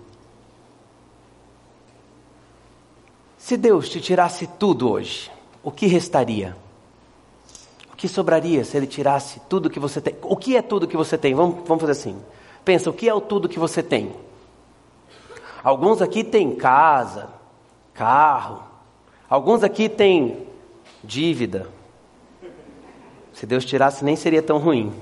Se 3.39 3.57
Deus 3.57 3.89
te 3.89 4.03
tirasse 4.03 4.47
tudo 4.47 4.91
hoje, 4.91 5.31
o 5.63 5.71
que 5.71 5.87
restaria? 5.87 6.55
O 7.95 7.97
que 7.97 8.09
sobraria 8.09 8.65
se 8.65 8.77
ele 8.77 8.89
tirasse 8.89 9.41
tudo 9.49 9.71
que 9.71 9.79
você 9.79 10.01
tem? 10.01 10.17
O 10.21 10.37
que 10.37 10.57
é 10.57 10.63
tudo 10.63 10.89
que 10.89 10.97
você 10.97 11.17
tem? 11.17 11.33
Vamos, 11.33 11.63
vamos 11.65 11.81
fazer 11.81 11.93
assim. 11.93 12.21
Pensa, 12.65 12.91
o 12.91 12.93
que 12.93 13.09
é 13.09 13.15
o 13.15 13.21
tudo 13.21 13.49
que 13.49 13.57
você 13.57 13.85
tem? 13.85 14.13
Alguns 15.63 16.03
aqui 16.03 16.25
têm 16.25 16.57
casa, 16.57 17.29
carro. 17.95 18.65
Alguns 19.31 19.63
aqui 19.63 19.89
têm 19.89 20.45
dívida. 21.05 21.69
Se 23.33 23.47
Deus 23.47 23.65
tirasse, 23.65 24.05
nem 24.05 24.17
seria 24.17 24.43
tão 24.43 24.59
ruim. 24.59 24.93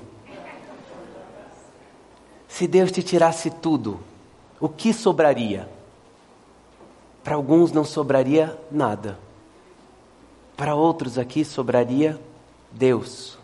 Se 2.47 2.67
Deus 2.67 2.91
te 2.91 3.01
tirasse 3.01 3.49
tudo, 3.49 3.99
o 4.59 4.69
que 4.69 4.93
sobraria? 4.93 5.67
Para 7.23 7.33
alguns 7.33 7.71
não 7.71 7.83
sobraria 7.83 8.55
nada. 8.69 9.17
Para 10.55 10.75
outros 10.75 11.17
aqui 11.17 11.43
sobraria 11.43 12.21
Deus. 12.73 13.37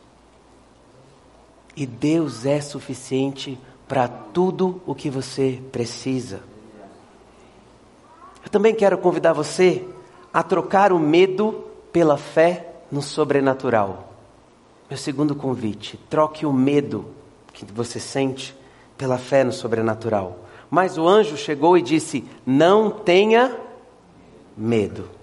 E 1.75 1.85
Deus 1.85 2.45
é 2.45 2.59
suficiente 2.59 3.57
para 3.87 4.07
tudo 4.07 4.81
o 4.85 4.93
que 4.93 5.09
você 5.09 5.61
precisa. 5.71 6.41
Eu 8.43 8.49
também 8.49 8.73
quero 8.73 8.97
convidar 8.97 9.33
você 9.33 9.87
a 10.33 10.43
trocar 10.43 10.91
o 10.91 10.99
medo 10.99 11.65
pela 11.91 12.17
fé 12.17 12.67
no 12.91 13.01
sobrenatural. 13.01 14.13
Meu 14.89 14.97
segundo 14.97 15.35
convite: 15.35 15.99
troque 16.09 16.45
o 16.45 16.53
medo 16.53 17.05
que 17.53 17.65
você 17.65 17.99
sente 17.99 18.55
pela 18.97 19.17
fé 19.17 19.43
no 19.43 19.51
sobrenatural. 19.51 20.39
Mas 20.69 20.97
o 20.97 21.07
anjo 21.07 21.37
chegou 21.37 21.77
e 21.77 21.81
disse: 21.81 22.23
Não 22.45 22.89
tenha 22.91 23.55
medo. 24.55 25.18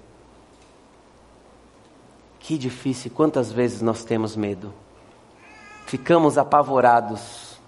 Que 2.47 2.57
difícil, 2.57 3.11
quantas 3.13 3.51
vezes 3.51 3.83
nós 3.83 4.05
temos 4.05 4.37
medo. 4.37 4.73
Ficamos 5.85 6.39
apavorados, 6.39 7.59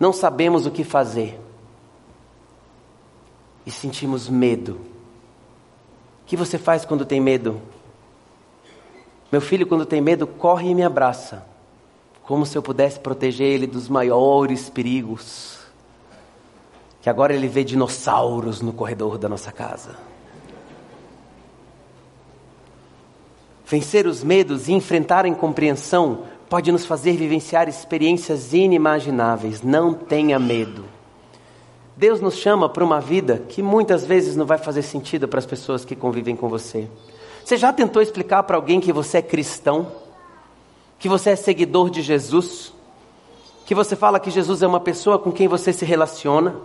não 0.00 0.10
sabemos 0.10 0.64
o 0.64 0.70
que 0.70 0.84
fazer 0.84 1.38
e 3.66 3.70
sentimos 3.70 4.30
medo. 4.30 4.80
O 6.22 6.24
que 6.24 6.34
você 6.34 6.56
faz 6.56 6.82
quando 6.82 7.04
tem 7.04 7.20
medo? 7.20 7.60
Meu 9.30 9.42
filho, 9.42 9.66
quando 9.66 9.84
tem 9.84 10.00
medo, 10.00 10.26
corre 10.26 10.70
e 10.70 10.74
me 10.74 10.82
abraça, 10.82 11.46
como 12.22 12.46
se 12.46 12.56
eu 12.56 12.62
pudesse 12.62 12.98
proteger 13.00 13.48
ele 13.48 13.66
dos 13.66 13.86
maiores 13.86 14.70
perigos. 14.70 15.58
Que 17.02 17.10
agora 17.10 17.34
ele 17.34 17.48
vê 17.48 17.62
dinossauros 17.64 18.62
no 18.62 18.72
corredor 18.72 19.18
da 19.18 19.28
nossa 19.28 19.52
casa. 19.52 19.94
Vencer 23.72 24.06
os 24.06 24.22
medos 24.22 24.68
e 24.68 24.72
enfrentar 24.74 25.24
a 25.24 25.28
incompreensão 25.28 26.24
pode 26.46 26.70
nos 26.70 26.84
fazer 26.84 27.16
vivenciar 27.16 27.70
experiências 27.70 28.52
inimagináveis. 28.52 29.62
Não 29.62 29.94
tenha 29.94 30.38
medo. 30.38 30.84
Deus 31.96 32.20
nos 32.20 32.36
chama 32.36 32.68
para 32.68 32.84
uma 32.84 33.00
vida 33.00 33.42
que 33.48 33.62
muitas 33.62 34.04
vezes 34.04 34.36
não 34.36 34.44
vai 34.44 34.58
fazer 34.58 34.82
sentido 34.82 35.26
para 35.26 35.38
as 35.38 35.46
pessoas 35.46 35.86
que 35.86 35.96
convivem 35.96 36.36
com 36.36 36.50
você. 36.50 36.86
Você 37.42 37.56
já 37.56 37.72
tentou 37.72 38.02
explicar 38.02 38.42
para 38.42 38.56
alguém 38.56 38.78
que 38.78 38.92
você 38.92 39.16
é 39.16 39.22
cristão? 39.22 39.90
Que 40.98 41.08
você 41.08 41.30
é 41.30 41.36
seguidor 41.36 41.88
de 41.88 42.02
Jesus? 42.02 42.74
Que 43.64 43.74
você 43.74 43.96
fala 43.96 44.20
que 44.20 44.30
Jesus 44.30 44.60
é 44.60 44.66
uma 44.66 44.80
pessoa 44.80 45.18
com 45.18 45.32
quem 45.32 45.48
você 45.48 45.72
se 45.72 45.86
relaciona? 45.86 46.56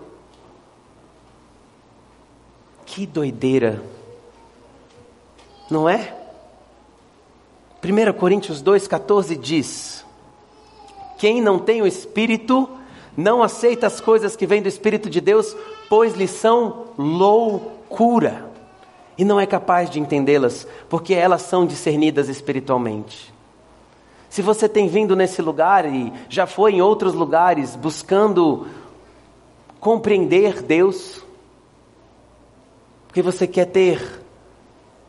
Que 2.85 3.05
doideira, 3.05 3.81
não 5.71 5.87
é? 5.87 6.16
1 7.87 8.13
Coríntios 8.13 8.61
2,14 8.61 9.37
diz: 9.39 10.05
Quem 11.17 11.41
não 11.41 11.57
tem 11.57 11.81
o 11.81 11.87
Espírito 11.87 12.69
não 13.15 13.41
aceita 13.41 13.87
as 13.87 14.01
coisas 14.01 14.35
que 14.35 14.45
vêm 14.45 14.61
do 14.61 14.67
Espírito 14.67 15.09
de 15.09 15.21
Deus, 15.21 15.55
pois 15.89 16.13
lhes 16.13 16.31
são 16.31 16.87
loucura. 16.97 18.45
E 19.17 19.23
não 19.23 19.39
é 19.39 19.45
capaz 19.45 19.89
de 19.89 19.99
entendê-las, 19.99 20.67
porque 20.89 21.13
elas 21.13 21.43
são 21.43 21.65
discernidas 21.65 22.27
espiritualmente. 22.27 23.33
Se 24.29 24.41
você 24.41 24.67
tem 24.67 24.89
vindo 24.89 25.15
nesse 25.15 25.41
lugar 25.41 25.85
e 25.85 26.11
já 26.29 26.45
foi 26.45 26.73
em 26.73 26.81
outros 26.81 27.13
lugares 27.13 27.75
buscando 27.75 28.67
compreender 29.79 30.61
Deus, 30.61 31.23
porque 33.07 33.21
você 33.21 33.47
quer 33.47 33.65
ter, 33.65 34.21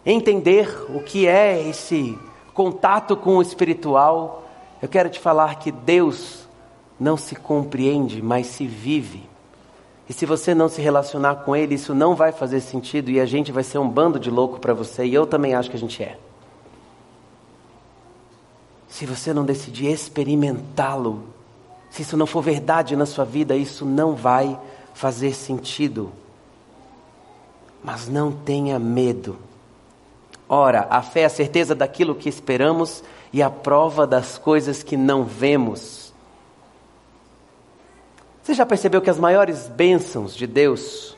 entender 0.06 0.86
o 0.88 1.00
que 1.00 1.26
é 1.26 1.68
esse 1.68 2.16
contato 2.58 3.16
com 3.16 3.36
o 3.36 3.42
espiritual, 3.42 4.42
eu 4.82 4.88
quero 4.88 5.08
te 5.08 5.20
falar 5.20 5.60
que 5.60 5.70
Deus 5.70 6.48
não 6.98 7.16
se 7.16 7.36
compreende, 7.36 8.20
mas 8.20 8.48
se 8.48 8.66
vive. 8.66 9.30
E 10.08 10.12
se 10.12 10.26
você 10.26 10.56
não 10.56 10.68
se 10.68 10.82
relacionar 10.82 11.36
com 11.44 11.54
Ele, 11.54 11.76
isso 11.76 11.94
não 11.94 12.16
vai 12.16 12.32
fazer 12.32 12.60
sentido 12.60 13.12
e 13.12 13.20
a 13.20 13.26
gente 13.26 13.52
vai 13.52 13.62
ser 13.62 13.78
um 13.78 13.88
bando 13.88 14.18
de 14.18 14.28
louco 14.28 14.58
para 14.58 14.74
você, 14.74 15.04
e 15.04 15.14
eu 15.14 15.24
também 15.24 15.54
acho 15.54 15.70
que 15.70 15.76
a 15.76 15.78
gente 15.78 16.02
é. 16.02 16.18
Se 18.88 19.06
você 19.06 19.32
não 19.32 19.44
decidir 19.44 19.92
experimentá-lo, 19.92 21.22
se 21.88 22.02
isso 22.02 22.16
não 22.16 22.26
for 22.26 22.42
verdade 22.42 22.96
na 22.96 23.06
sua 23.06 23.24
vida, 23.24 23.54
isso 23.54 23.84
não 23.84 24.16
vai 24.16 24.58
fazer 24.94 25.32
sentido. 25.32 26.10
Mas 27.84 28.08
não 28.08 28.32
tenha 28.32 28.80
medo. 28.80 29.38
Ora, 30.48 30.86
a 30.88 31.02
fé 31.02 31.20
é 31.20 31.24
a 31.26 31.30
certeza 31.30 31.74
daquilo 31.74 32.14
que 32.14 32.28
esperamos 32.28 33.04
e 33.32 33.42
a 33.42 33.50
prova 33.50 34.06
das 34.06 34.38
coisas 34.38 34.82
que 34.82 34.96
não 34.96 35.24
vemos. 35.24 36.12
Você 38.42 38.54
já 38.54 38.64
percebeu 38.64 39.02
que 39.02 39.10
as 39.10 39.18
maiores 39.18 39.68
bênçãos 39.68 40.34
de 40.34 40.46
Deus 40.46 41.14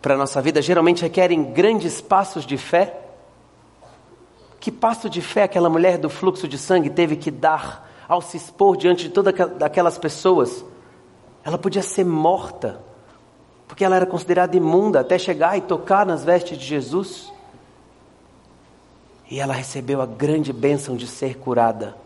para 0.00 0.14
a 0.14 0.16
nossa 0.16 0.40
vida 0.40 0.62
geralmente 0.62 1.02
requerem 1.02 1.52
grandes 1.52 2.00
passos 2.00 2.46
de 2.46 2.56
fé? 2.56 3.00
Que 4.58 4.72
passo 4.72 5.10
de 5.10 5.20
fé 5.20 5.42
aquela 5.42 5.68
mulher 5.68 5.98
do 5.98 6.08
fluxo 6.08 6.48
de 6.48 6.56
sangue 6.56 6.88
teve 6.88 7.16
que 7.16 7.30
dar 7.30 7.86
ao 8.08 8.22
se 8.22 8.38
expor 8.38 8.78
diante 8.78 9.04
de 9.04 9.10
todas 9.10 9.34
aquelas 9.62 9.98
pessoas? 9.98 10.64
Ela 11.44 11.58
podia 11.58 11.82
ser 11.82 12.04
morta, 12.04 12.80
porque 13.68 13.84
ela 13.84 13.96
era 13.96 14.06
considerada 14.06 14.56
imunda 14.56 15.00
até 15.00 15.18
chegar 15.18 15.58
e 15.58 15.60
tocar 15.60 16.06
nas 16.06 16.24
vestes 16.24 16.56
de 16.56 16.64
Jesus. 16.64 17.30
E 19.30 19.40
ela 19.40 19.54
recebeu 19.54 20.00
a 20.00 20.06
grande 20.06 20.52
bênção 20.52 20.96
de 20.96 21.06
ser 21.06 21.36
curada. 21.38 21.96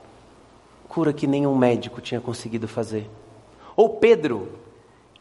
Cura 0.88 1.12
que 1.12 1.26
nenhum 1.26 1.56
médico 1.56 2.00
tinha 2.00 2.20
conseguido 2.20 2.66
fazer. 2.66 3.08
Ou 3.76 3.90
Pedro, 3.90 4.48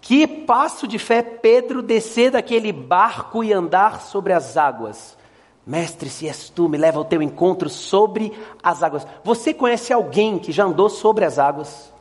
que 0.02 0.26
passo 0.26 0.88
de 0.88 0.98
fé 0.98 1.22
Pedro 1.22 1.82
descer 1.82 2.32
daquele 2.32 2.72
barco 2.72 3.44
e 3.44 3.54
andar 3.54 4.02
sobre 4.02 4.34
as 4.34 4.58
águas. 4.58 5.18
Mestre, 5.66 6.10
se 6.10 6.28
és 6.28 6.50
tu, 6.50 6.68
me 6.68 6.78
leva 6.78 6.98
ao 6.98 7.06
teu 7.06 7.22
encontro 7.22 7.70
sobre 7.70 8.34
as 8.64 8.82
águas. 8.82 9.06
Você 9.24 9.54
conhece 9.54 9.94
alguém 9.94 10.40
que 10.40 10.52
já 10.52 10.64
andou 10.64 10.90
sobre 10.90 11.26
as 11.26 11.38
águas? 11.38 11.94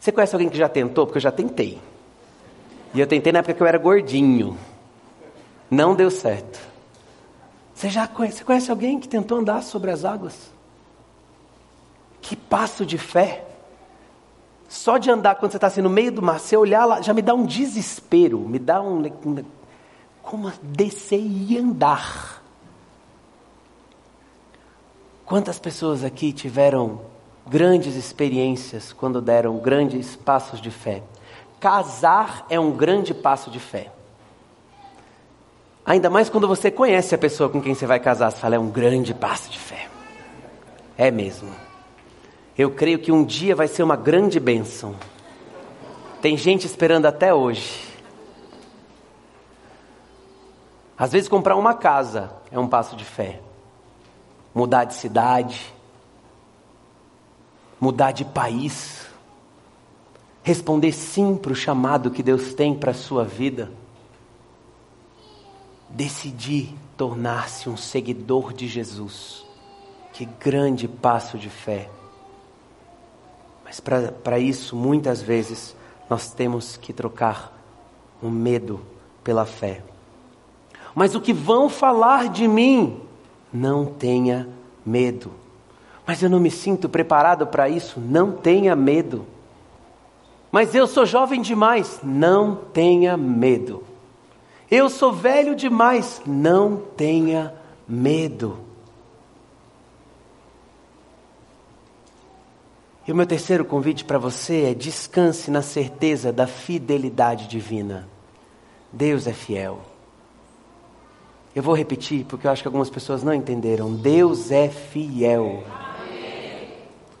Você 0.00 0.10
conhece 0.10 0.34
alguém 0.34 0.48
que 0.48 0.56
já 0.56 0.68
tentou? 0.68 1.06
Porque 1.06 1.18
eu 1.18 1.22
já 1.22 1.30
tentei. 1.30 1.78
E 2.94 3.00
eu 3.00 3.06
tentei 3.06 3.32
na 3.32 3.40
época 3.40 3.54
que 3.54 3.62
eu 3.62 3.66
era 3.66 3.78
gordinho. 3.78 4.56
Não 5.70 5.94
deu 5.94 6.10
certo. 6.10 6.67
Você 7.78 7.90
já 7.90 8.08
conhece, 8.08 8.38
você 8.38 8.44
conhece 8.44 8.70
alguém 8.72 8.98
que 8.98 9.06
tentou 9.06 9.38
andar 9.38 9.62
sobre 9.62 9.92
as 9.92 10.04
águas? 10.04 10.50
Que 12.20 12.34
passo 12.34 12.84
de 12.84 12.98
fé. 12.98 13.46
Só 14.68 14.98
de 14.98 15.08
andar 15.08 15.36
quando 15.36 15.52
você 15.52 15.58
está 15.58 15.68
assim 15.68 15.80
no 15.80 15.88
meio 15.88 16.10
do 16.10 16.20
mar, 16.20 16.40
você 16.40 16.56
olhar 16.56 16.84
lá, 16.84 17.00
já 17.00 17.14
me 17.14 17.22
dá 17.22 17.32
um 17.34 17.46
desespero, 17.46 18.40
me 18.40 18.58
dá 18.58 18.82
um. 18.82 19.08
Como 20.20 20.52
descer 20.60 21.20
e 21.20 21.56
andar. 21.56 22.42
Quantas 25.24 25.60
pessoas 25.60 26.02
aqui 26.02 26.32
tiveram 26.32 27.02
grandes 27.46 27.94
experiências 27.94 28.92
quando 28.92 29.22
deram 29.22 29.56
grandes 29.58 30.16
passos 30.16 30.60
de 30.60 30.72
fé? 30.72 31.00
Casar 31.60 32.44
é 32.50 32.58
um 32.58 32.72
grande 32.72 33.14
passo 33.14 33.52
de 33.52 33.60
fé. 33.60 33.92
Ainda 35.88 36.10
mais 36.10 36.28
quando 36.28 36.46
você 36.46 36.70
conhece 36.70 37.14
a 37.14 37.18
pessoa 37.18 37.48
com 37.48 37.62
quem 37.62 37.74
você 37.74 37.86
vai 37.86 37.98
casar, 37.98 38.30
você 38.30 38.36
fala, 38.36 38.56
é 38.56 38.58
um 38.58 38.68
grande 38.68 39.14
passo 39.14 39.48
de 39.50 39.58
fé. 39.58 39.88
É 40.98 41.10
mesmo. 41.10 41.50
Eu 42.58 42.70
creio 42.72 42.98
que 42.98 43.10
um 43.10 43.24
dia 43.24 43.56
vai 43.56 43.66
ser 43.66 43.82
uma 43.82 43.96
grande 43.96 44.38
bênção. 44.38 44.94
Tem 46.20 46.36
gente 46.36 46.66
esperando 46.66 47.06
até 47.06 47.32
hoje. 47.32 47.88
Às 50.98 51.12
vezes 51.12 51.26
comprar 51.26 51.56
uma 51.56 51.72
casa 51.72 52.32
é 52.52 52.58
um 52.58 52.68
passo 52.68 52.94
de 52.94 53.06
fé. 53.06 53.40
Mudar 54.54 54.84
de 54.84 54.92
cidade, 54.92 55.72
mudar 57.80 58.12
de 58.12 58.26
país, 58.26 59.06
responder 60.42 60.92
sim 60.92 61.34
para 61.34 61.52
o 61.52 61.56
chamado 61.56 62.10
que 62.10 62.22
Deus 62.22 62.52
tem 62.52 62.74
para 62.74 62.90
a 62.90 62.94
sua 62.94 63.24
vida, 63.24 63.70
decidir 65.88 66.74
tornar-se 66.96 67.68
um 67.68 67.76
seguidor 67.76 68.52
de 68.52 68.66
Jesus. 68.68 69.46
Que 70.12 70.24
grande 70.24 70.88
passo 70.88 71.38
de 71.38 71.48
fé. 71.48 71.88
Mas 73.64 73.80
para 73.80 74.38
isso, 74.38 74.74
muitas 74.74 75.20
vezes, 75.20 75.76
nós 76.08 76.30
temos 76.30 76.76
que 76.76 76.92
trocar 76.92 77.56
o 78.22 78.30
medo 78.30 78.80
pela 79.22 79.44
fé. 79.44 79.82
Mas 80.94 81.14
o 81.14 81.20
que 81.20 81.32
vão 81.32 81.68
falar 81.68 82.28
de 82.28 82.48
mim? 82.48 83.00
Não 83.52 83.84
tenha 83.84 84.48
medo. 84.84 85.30
Mas 86.06 86.22
eu 86.22 86.30
não 86.30 86.40
me 86.40 86.50
sinto 86.50 86.88
preparado 86.88 87.46
para 87.46 87.68
isso? 87.68 88.00
Não 88.00 88.32
tenha 88.32 88.74
medo. 88.74 89.26
Mas 90.50 90.74
eu 90.74 90.86
sou 90.86 91.04
jovem 91.04 91.42
demais? 91.42 92.00
Não 92.02 92.56
tenha 92.56 93.16
medo. 93.16 93.84
Eu 94.70 94.90
sou 94.90 95.12
velho 95.12 95.54
demais? 95.54 96.20
Não 96.26 96.76
tenha 96.76 97.54
medo. 97.88 98.58
E 103.06 103.12
o 103.12 103.14
meu 103.14 103.26
terceiro 103.26 103.64
convite 103.64 104.04
para 104.04 104.18
você 104.18 104.64
é 104.64 104.74
descanse 104.74 105.50
na 105.50 105.62
certeza 105.62 106.30
da 106.30 106.46
fidelidade 106.46 107.48
divina. 107.48 108.06
Deus 108.92 109.26
é 109.26 109.32
fiel. 109.32 109.80
Eu 111.56 111.62
vou 111.62 111.74
repetir 111.74 112.26
porque 112.26 112.46
eu 112.46 112.50
acho 112.50 112.60
que 112.60 112.68
algumas 112.68 112.90
pessoas 112.90 113.22
não 113.22 113.32
entenderam. 113.32 113.94
Deus 113.94 114.50
é 114.50 114.68
fiel. 114.68 115.64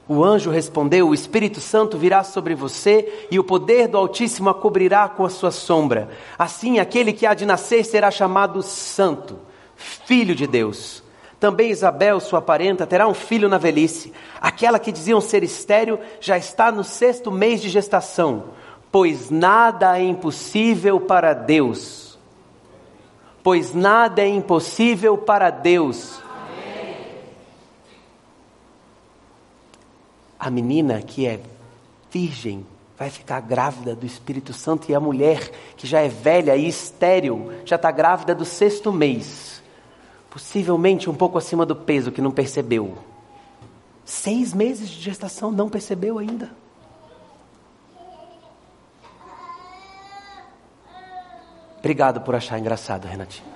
O 0.08 0.24
anjo 0.24 0.50
respondeu: 0.50 1.08
O 1.08 1.14
Espírito 1.14 1.60
Santo 1.60 1.98
virá 1.98 2.24
sobre 2.24 2.54
você 2.54 3.26
e 3.30 3.38
o 3.38 3.44
poder 3.44 3.88
do 3.88 3.98
Altíssimo 3.98 4.48
a 4.48 4.54
cobrirá 4.54 5.06
com 5.08 5.24
a 5.24 5.28
sua 5.28 5.50
sombra. 5.50 6.08
Assim, 6.38 6.78
aquele 6.78 7.12
que 7.12 7.26
há 7.26 7.34
de 7.34 7.44
nascer 7.44 7.84
será 7.84 8.10
chamado 8.10 8.62
Santo, 8.62 9.38
Filho 9.76 10.34
de 10.34 10.46
Deus. 10.46 11.02
Também 11.38 11.70
Isabel, 11.70 12.18
sua 12.18 12.40
parenta, 12.40 12.86
terá 12.86 13.06
um 13.06 13.14
filho 13.14 13.48
na 13.48 13.58
velhice. 13.58 14.12
Aquela 14.40 14.78
que 14.78 14.90
diziam 14.90 15.20
ser 15.20 15.44
estéril 15.44 16.00
já 16.20 16.36
está 16.36 16.72
no 16.72 16.82
sexto 16.82 17.30
mês 17.30 17.60
de 17.60 17.68
gestação, 17.68 18.44
pois 18.90 19.30
nada 19.30 19.98
é 19.98 20.02
impossível 20.02 20.98
para 20.98 21.34
Deus. 21.34 22.18
Pois 23.42 23.72
nada 23.72 24.20
é 24.22 24.26
impossível 24.26 25.16
para 25.16 25.50
Deus. 25.50 26.20
A 30.38 30.50
menina 30.50 31.02
que 31.02 31.26
é 31.26 31.40
virgem 32.10 32.66
vai 32.98 33.10
ficar 33.10 33.40
grávida 33.40 33.94
do 33.94 34.06
Espírito 34.06 34.52
Santo 34.52 34.90
e 34.90 34.94
a 34.94 35.00
mulher 35.00 35.50
que 35.76 35.86
já 35.86 36.00
é 36.00 36.08
velha 36.08 36.56
e 36.56 36.68
estéril 36.68 37.52
já 37.64 37.76
está 37.76 37.90
grávida 37.90 38.34
do 38.34 38.44
sexto 38.44 38.92
mês 38.92 39.58
possivelmente 40.38 41.08
um 41.08 41.14
pouco 41.14 41.38
acima 41.38 41.64
do 41.64 41.74
peso 41.74 42.12
que 42.12 42.20
não 42.20 42.30
percebeu. 42.30 42.96
Seis 44.04 44.54
meses 44.54 44.88
de 44.88 45.00
gestação 45.00 45.50
não 45.50 45.68
percebeu 45.68 46.18
ainda. 46.18 46.50
Obrigado 51.78 52.20
por 52.20 52.34
achar 52.34 52.58
engraçado, 52.58 53.06
Renatinho. 53.06 53.48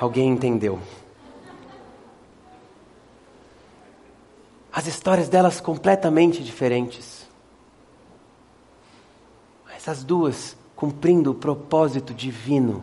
Alguém 0.00 0.28
entendeu. 0.28 0.78
As 4.72 4.86
histórias 4.86 5.28
delas 5.28 5.60
completamente 5.60 6.42
diferentes. 6.42 7.26
Mas 9.66 9.86
as 9.88 10.02
duas 10.02 10.56
cumprindo 10.74 11.30
o 11.30 11.34
propósito 11.34 12.14
divino 12.14 12.82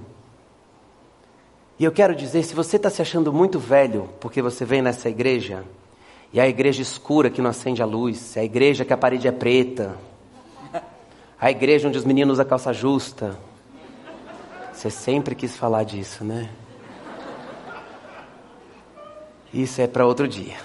e 1.80 1.86
eu 1.86 1.94
quero 1.94 2.14
dizer, 2.14 2.44
se 2.44 2.54
você 2.54 2.76
está 2.76 2.90
se 2.90 3.02
achando 3.02 3.32
muito 3.32 3.58
velho 3.58 4.10
porque 4.20 4.42
você 4.42 4.66
vem 4.66 4.82
nessa 4.82 5.08
igreja, 5.08 5.64
e 6.34 6.40
a 6.40 6.46
igreja 6.46 6.82
escura 6.82 7.30
que 7.30 7.42
não 7.42 7.50
acende 7.50 7.82
a 7.82 7.86
luz, 7.86 8.36
a 8.36 8.44
igreja 8.44 8.84
que 8.84 8.92
a 8.92 8.98
parede 8.98 9.30
é 9.30 9.32
preta, 9.32 9.98
A 11.42 11.50
igreja 11.50 11.88
onde 11.88 11.98
os 11.98 12.04
meninos 12.04 12.34
usam 12.34 12.46
calça 12.46 12.74
justa. 12.74 13.40
Você 14.74 14.90
sempre 14.90 15.34
quis 15.34 15.56
falar 15.56 15.86
disso, 15.86 16.26
né? 16.26 16.50
Isso 19.54 19.82
é 19.82 19.88
para 19.88 20.06
outro 20.06 20.28
dia. 20.28 20.58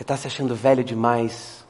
Você 0.00 0.04
está 0.04 0.16
se 0.16 0.26
achando 0.28 0.54
velho 0.54 0.82
demais. 0.82 1.62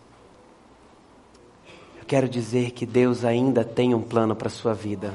Eu 1.98 2.04
quero 2.06 2.28
dizer 2.28 2.70
que 2.70 2.86
Deus 2.86 3.24
ainda 3.24 3.64
tem 3.64 3.92
um 3.92 4.02
plano 4.02 4.36
para 4.36 4.46
a 4.46 4.50
sua 4.50 4.72
vida. 4.72 5.12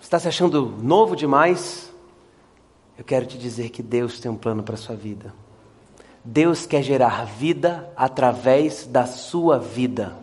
Você 0.00 0.04
está 0.06 0.18
se 0.18 0.28
achando 0.28 0.64
novo 0.82 1.14
demais. 1.14 1.92
Eu 2.96 3.04
quero 3.04 3.26
te 3.26 3.36
dizer 3.36 3.68
que 3.68 3.82
Deus 3.82 4.18
tem 4.18 4.30
um 4.30 4.34
plano 4.34 4.62
para 4.62 4.76
a 4.76 4.78
sua 4.78 4.96
vida. 4.96 5.34
Deus 6.24 6.64
quer 6.64 6.82
gerar 6.82 7.26
vida 7.26 7.92
através 7.94 8.86
da 8.86 9.04
sua 9.04 9.58
vida. 9.58 10.16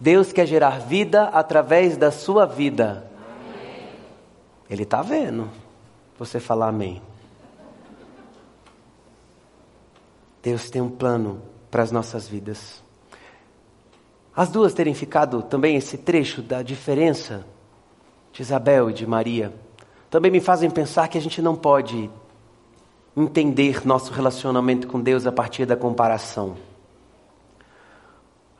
Deus 0.00 0.32
quer 0.32 0.46
gerar 0.46 0.80
vida 0.80 1.28
através 1.28 1.96
da 1.96 2.10
sua 2.10 2.44
vida. 2.44 3.08
Ele 4.68 4.82
está 4.82 5.00
vendo. 5.00 5.48
Você 6.18 6.40
falar 6.40 6.70
amém. 6.70 7.00
Deus 10.42 10.70
tem 10.70 10.80
um 10.80 10.90
plano 10.90 11.42
para 11.70 11.82
as 11.82 11.92
nossas 11.92 12.26
vidas. 12.26 12.82
As 14.34 14.48
duas 14.48 14.72
terem 14.72 14.94
ficado 14.94 15.42
também 15.42 15.76
esse 15.76 15.98
trecho 15.98 16.40
da 16.40 16.62
diferença 16.62 17.44
de 18.32 18.42
Isabel 18.42 18.90
e 18.90 18.92
de 18.92 19.06
Maria, 19.06 19.52
também 20.08 20.30
me 20.30 20.40
fazem 20.40 20.70
pensar 20.70 21.08
que 21.08 21.18
a 21.18 21.20
gente 21.20 21.42
não 21.42 21.54
pode 21.54 22.10
entender 23.16 23.86
nosso 23.86 24.12
relacionamento 24.12 24.86
com 24.86 25.00
Deus 25.00 25.26
a 25.26 25.32
partir 25.32 25.66
da 25.66 25.76
comparação. 25.76 26.56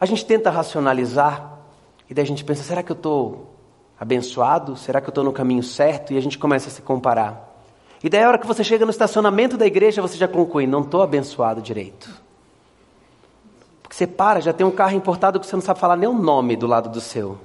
A 0.01 0.07
gente 0.07 0.25
tenta 0.25 0.51
racionalizar 0.51 1.59
e 2.09 2.15
daí 2.15 2.25
a 2.25 2.27
gente 2.27 2.45
pensa: 2.45 2.63
será 2.63 2.83
que 2.83 2.93
eu 2.93 2.97
estou 2.97 3.55
abençoado? 3.99 4.77
Será 4.77 5.01
que 5.01 5.09
eu 5.09 5.11
estou 5.11 5.25
no 5.25 5.33
caminho 5.33 5.63
certo? 5.63 6.13
E 6.13 6.17
a 6.17 6.21
gente 6.21 6.39
começa 6.39 6.69
a 6.69 6.71
se 6.71 6.83
comparar. 6.83 7.50
E 8.03 8.09
daí 8.09 8.23
a 8.23 8.29
hora 8.29 8.39
que 8.39 8.47
você 8.47 8.65
chega 8.65 8.85
no 8.85 8.91
estacionamento 8.91 9.57
da 9.57 9.67
igreja, 9.67 10.01
você 10.01 10.17
já 10.17 10.27
conclui: 10.27 10.67
não 10.67 10.81
estou 10.81 11.03
abençoado 11.03 11.61
direito. 11.61 12.11
Porque 13.83 13.95
você 13.95 14.07
para, 14.07 14.41
já 14.41 14.53
tem 14.53 14.67
um 14.67 14.71
carro 14.71 14.95
importado 14.95 15.39
que 15.39 15.47
você 15.47 15.57
não 15.57 15.63
sabe 15.63 15.81
falar 15.81 15.97
nem 15.97 16.09
o 16.09 16.15
nome 16.15 16.57
do 16.57 16.67
lado 16.67 16.89
do 16.89 17.01
seu. 17.01 17.39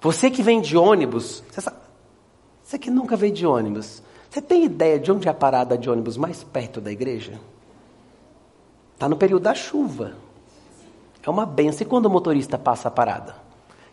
Você 0.00 0.30
que 0.30 0.42
vem 0.42 0.60
de 0.60 0.76
ônibus, 0.76 1.42
você, 1.50 1.60
sabe, 1.60 1.76
você 2.62 2.78
que 2.78 2.90
nunca 2.90 3.16
veio 3.16 3.32
de 3.32 3.46
ônibus, 3.46 4.02
você 4.30 4.40
tem 4.40 4.64
ideia 4.64 4.98
de 4.98 5.10
onde 5.10 5.26
é 5.26 5.30
a 5.30 5.34
parada 5.34 5.76
de 5.76 5.90
ônibus 5.90 6.16
mais 6.16 6.44
perto 6.44 6.80
da 6.80 6.90
igreja? 6.90 7.40
Está 8.94 9.08
no 9.08 9.16
período 9.16 9.42
da 9.42 9.54
chuva. 9.54 10.12
É 11.22 11.28
uma 11.28 11.44
benção. 11.44 11.86
E 11.86 11.88
quando 11.88 12.06
o 12.06 12.10
motorista 12.10 12.56
passa 12.56 12.88
a 12.88 12.90
parada? 12.90 13.34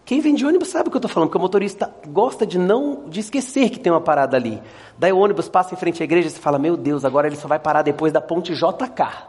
Quem 0.07 0.21
vem 0.21 0.33
de 0.33 0.45
ônibus 0.45 0.69
sabe 0.69 0.87
o 0.87 0.89
que 0.89 0.95
eu 0.95 0.99
estou 0.99 1.11
falando, 1.11 1.27
porque 1.27 1.37
o 1.37 1.41
motorista 1.41 1.93
gosta 2.07 2.47
de 2.47 2.57
não 2.57 3.09
de 3.09 3.19
esquecer 3.19 3.69
que 3.69 3.77
tem 3.77 3.91
uma 3.91 3.99
parada 3.99 4.37
ali. 4.37 4.63
Daí 4.97 5.11
o 5.11 5.17
ônibus 5.17 5.49
passa 5.49 5.73
em 5.73 5.77
frente 5.77 6.01
à 6.01 6.05
igreja 6.05 6.29
e 6.29 6.31
você 6.31 6.39
fala, 6.39 6.57
meu 6.57 6.77
Deus, 6.77 7.03
agora 7.03 7.27
ele 7.27 7.35
só 7.35 7.45
vai 7.45 7.59
parar 7.59 7.81
depois 7.81 8.13
da 8.13 8.21
ponte 8.21 8.53
JK. 8.53 9.27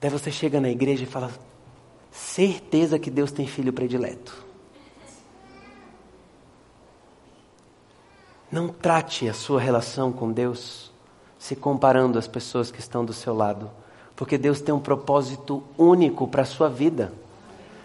Daí 0.00 0.10
você 0.10 0.28
chega 0.32 0.60
na 0.60 0.70
igreja 0.70 1.04
e 1.04 1.06
fala, 1.06 1.30
certeza 2.10 2.98
que 2.98 3.08
Deus 3.08 3.30
tem 3.30 3.46
filho 3.46 3.72
predileto. 3.72 4.44
Não 8.50 8.66
trate 8.70 9.28
a 9.28 9.32
sua 9.32 9.60
relação 9.60 10.10
com 10.10 10.32
Deus 10.32 10.90
se 11.38 11.54
comparando 11.54 12.18
às 12.18 12.26
pessoas 12.26 12.72
que 12.72 12.80
estão 12.80 13.04
do 13.04 13.12
seu 13.12 13.32
lado, 13.32 13.70
porque 14.16 14.36
Deus 14.36 14.60
tem 14.60 14.74
um 14.74 14.80
propósito 14.80 15.62
único 15.78 16.26
para 16.26 16.42
a 16.42 16.44
sua 16.44 16.68
vida. 16.68 17.22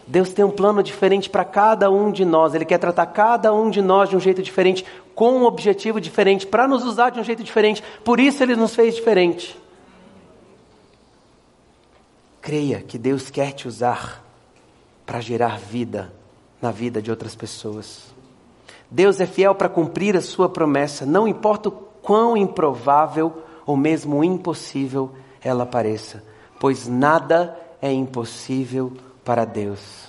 Deus 0.08 0.32
tem 0.32 0.46
um 0.46 0.52
plano 0.52 0.82
diferente 0.82 1.30
para 1.30 1.43
cada 1.43 1.91
um 1.91 2.10
de 2.12 2.24
nós. 2.24 2.56
Ele 2.56 2.63
quer 2.63 2.78
tratar 2.78 3.08
cada 3.08 3.54
um 3.54 3.70
de 3.70 3.82
nós 3.82 4.10
de 4.10 4.15
um 4.15 4.20
jeito 4.20 4.41
diferente, 4.41 4.86
com 5.13 5.34
um 5.34 5.43
objetivo 5.43 6.00
diferente, 6.00 6.48
para 6.48 6.65
nos 6.65 6.86
usar 6.86 7.10
de 7.10 7.20
um 7.20 7.24
jeito 7.24 7.43
diferente. 7.43 7.84
Por 8.06 8.17
isso 8.17 8.41
ele 8.41 8.56
nos 8.56 8.74
fez 8.74 8.96
diferente. 8.96 9.60
Creia 12.41 12.82
que 12.82 12.98
Deus 12.98 13.30
quer 13.30 13.52
te 13.52 13.67
usar 13.67 14.24
para 15.06 15.20
gerar 15.20 15.60
vida 15.60 16.13
na 16.62 16.72
vida 16.72 17.02
de 17.02 17.12
outras 17.12 17.36
pessoas. 17.36 18.15
Deus 18.89 19.20
é 19.20 19.26
fiel 19.26 19.54
para 19.54 19.67
cumprir 19.67 20.15
a 20.15 20.22
sua 20.22 20.48
promessa, 20.48 21.06
não 21.06 21.28
importa 21.28 21.67
o 21.67 21.72
quão 21.72 22.38
improvável 22.38 23.43
ou 23.65 23.76
mesmo 23.76 24.24
impossível 24.24 25.12
ela 25.41 25.65
pareça, 25.65 26.24
pois 26.58 26.88
nada 26.88 27.60
é 27.82 27.91
impossível 27.91 28.93
para 29.27 29.43
Deus. 29.43 30.07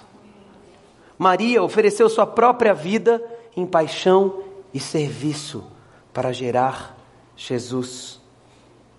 Maria 1.19 1.61
ofereceu 1.61 2.09
sua 2.09 2.25
própria 2.25 2.73
vida 2.73 3.21
em 3.57 3.67
paixão 3.67 4.45
e 4.73 4.79
serviço 4.79 5.65
para 6.13 6.33
gerar 6.33 6.97
Jesus. 7.37 8.21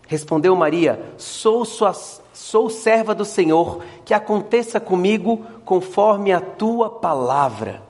Respondeu 0.10 0.54
Maria: 0.58 1.14
Sou 1.18 1.64
sua, 1.64 1.94
sou 2.34 2.70
serva 2.70 3.16
do 3.16 3.24
Senhor, 3.24 3.82
que 4.04 4.14
aconteça 4.14 4.78
comigo 4.78 5.46
conforme 5.64 6.34
a 6.34 6.42
tua 6.42 6.90
palavra. 6.90 7.82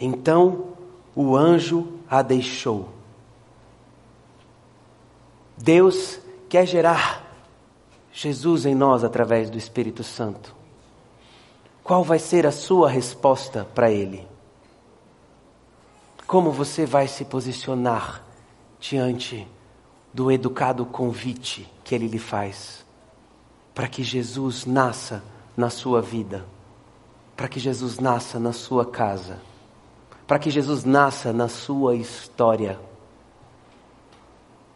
Então 0.00 0.70
o 1.14 1.36
anjo 1.36 1.86
a 2.10 2.20
deixou. 2.20 2.88
Deus 5.56 6.18
quer 6.48 6.66
gerar 6.66 7.24
Jesus 8.12 8.66
em 8.66 8.74
nós 8.74 9.04
através 9.04 9.48
do 9.48 9.56
Espírito 9.56 10.02
Santo. 10.02 10.57
Qual 11.88 12.04
vai 12.04 12.20
ser 12.20 12.46
a 12.46 12.52
sua 12.52 12.88
resposta 12.88 13.66
para 13.74 13.90
Ele? 13.90 14.24
Como 16.24 16.52
você 16.52 16.86
vai 16.86 17.08
se 17.08 17.24
posicionar 17.24 18.22
diante 18.78 19.48
do 20.14 20.30
educado 20.30 20.86
convite 20.86 21.68
que 21.82 21.96
Ele 21.96 22.06
lhe 22.06 22.20
faz 22.20 22.86
para 23.74 23.88
que 23.88 24.04
Jesus 24.04 24.64
nasça 24.64 25.24
na 25.56 25.70
sua 25.70 26.00
vida, 26.00 26.44
para 27.36 27.48
que 27.48 27.58
Jesus 27.58 27.98
nasça 27.98 28.38
na 28.38 28.52
sua 28.52 28.86
casa? 28.86 29.40
para 30.28 30.38
que 30.38 30.50
Jesus 30.50 30.84
nasça 30.84 31.32
na 31.32 31.48
sua 31.48 31.96
história. 31.96 32.78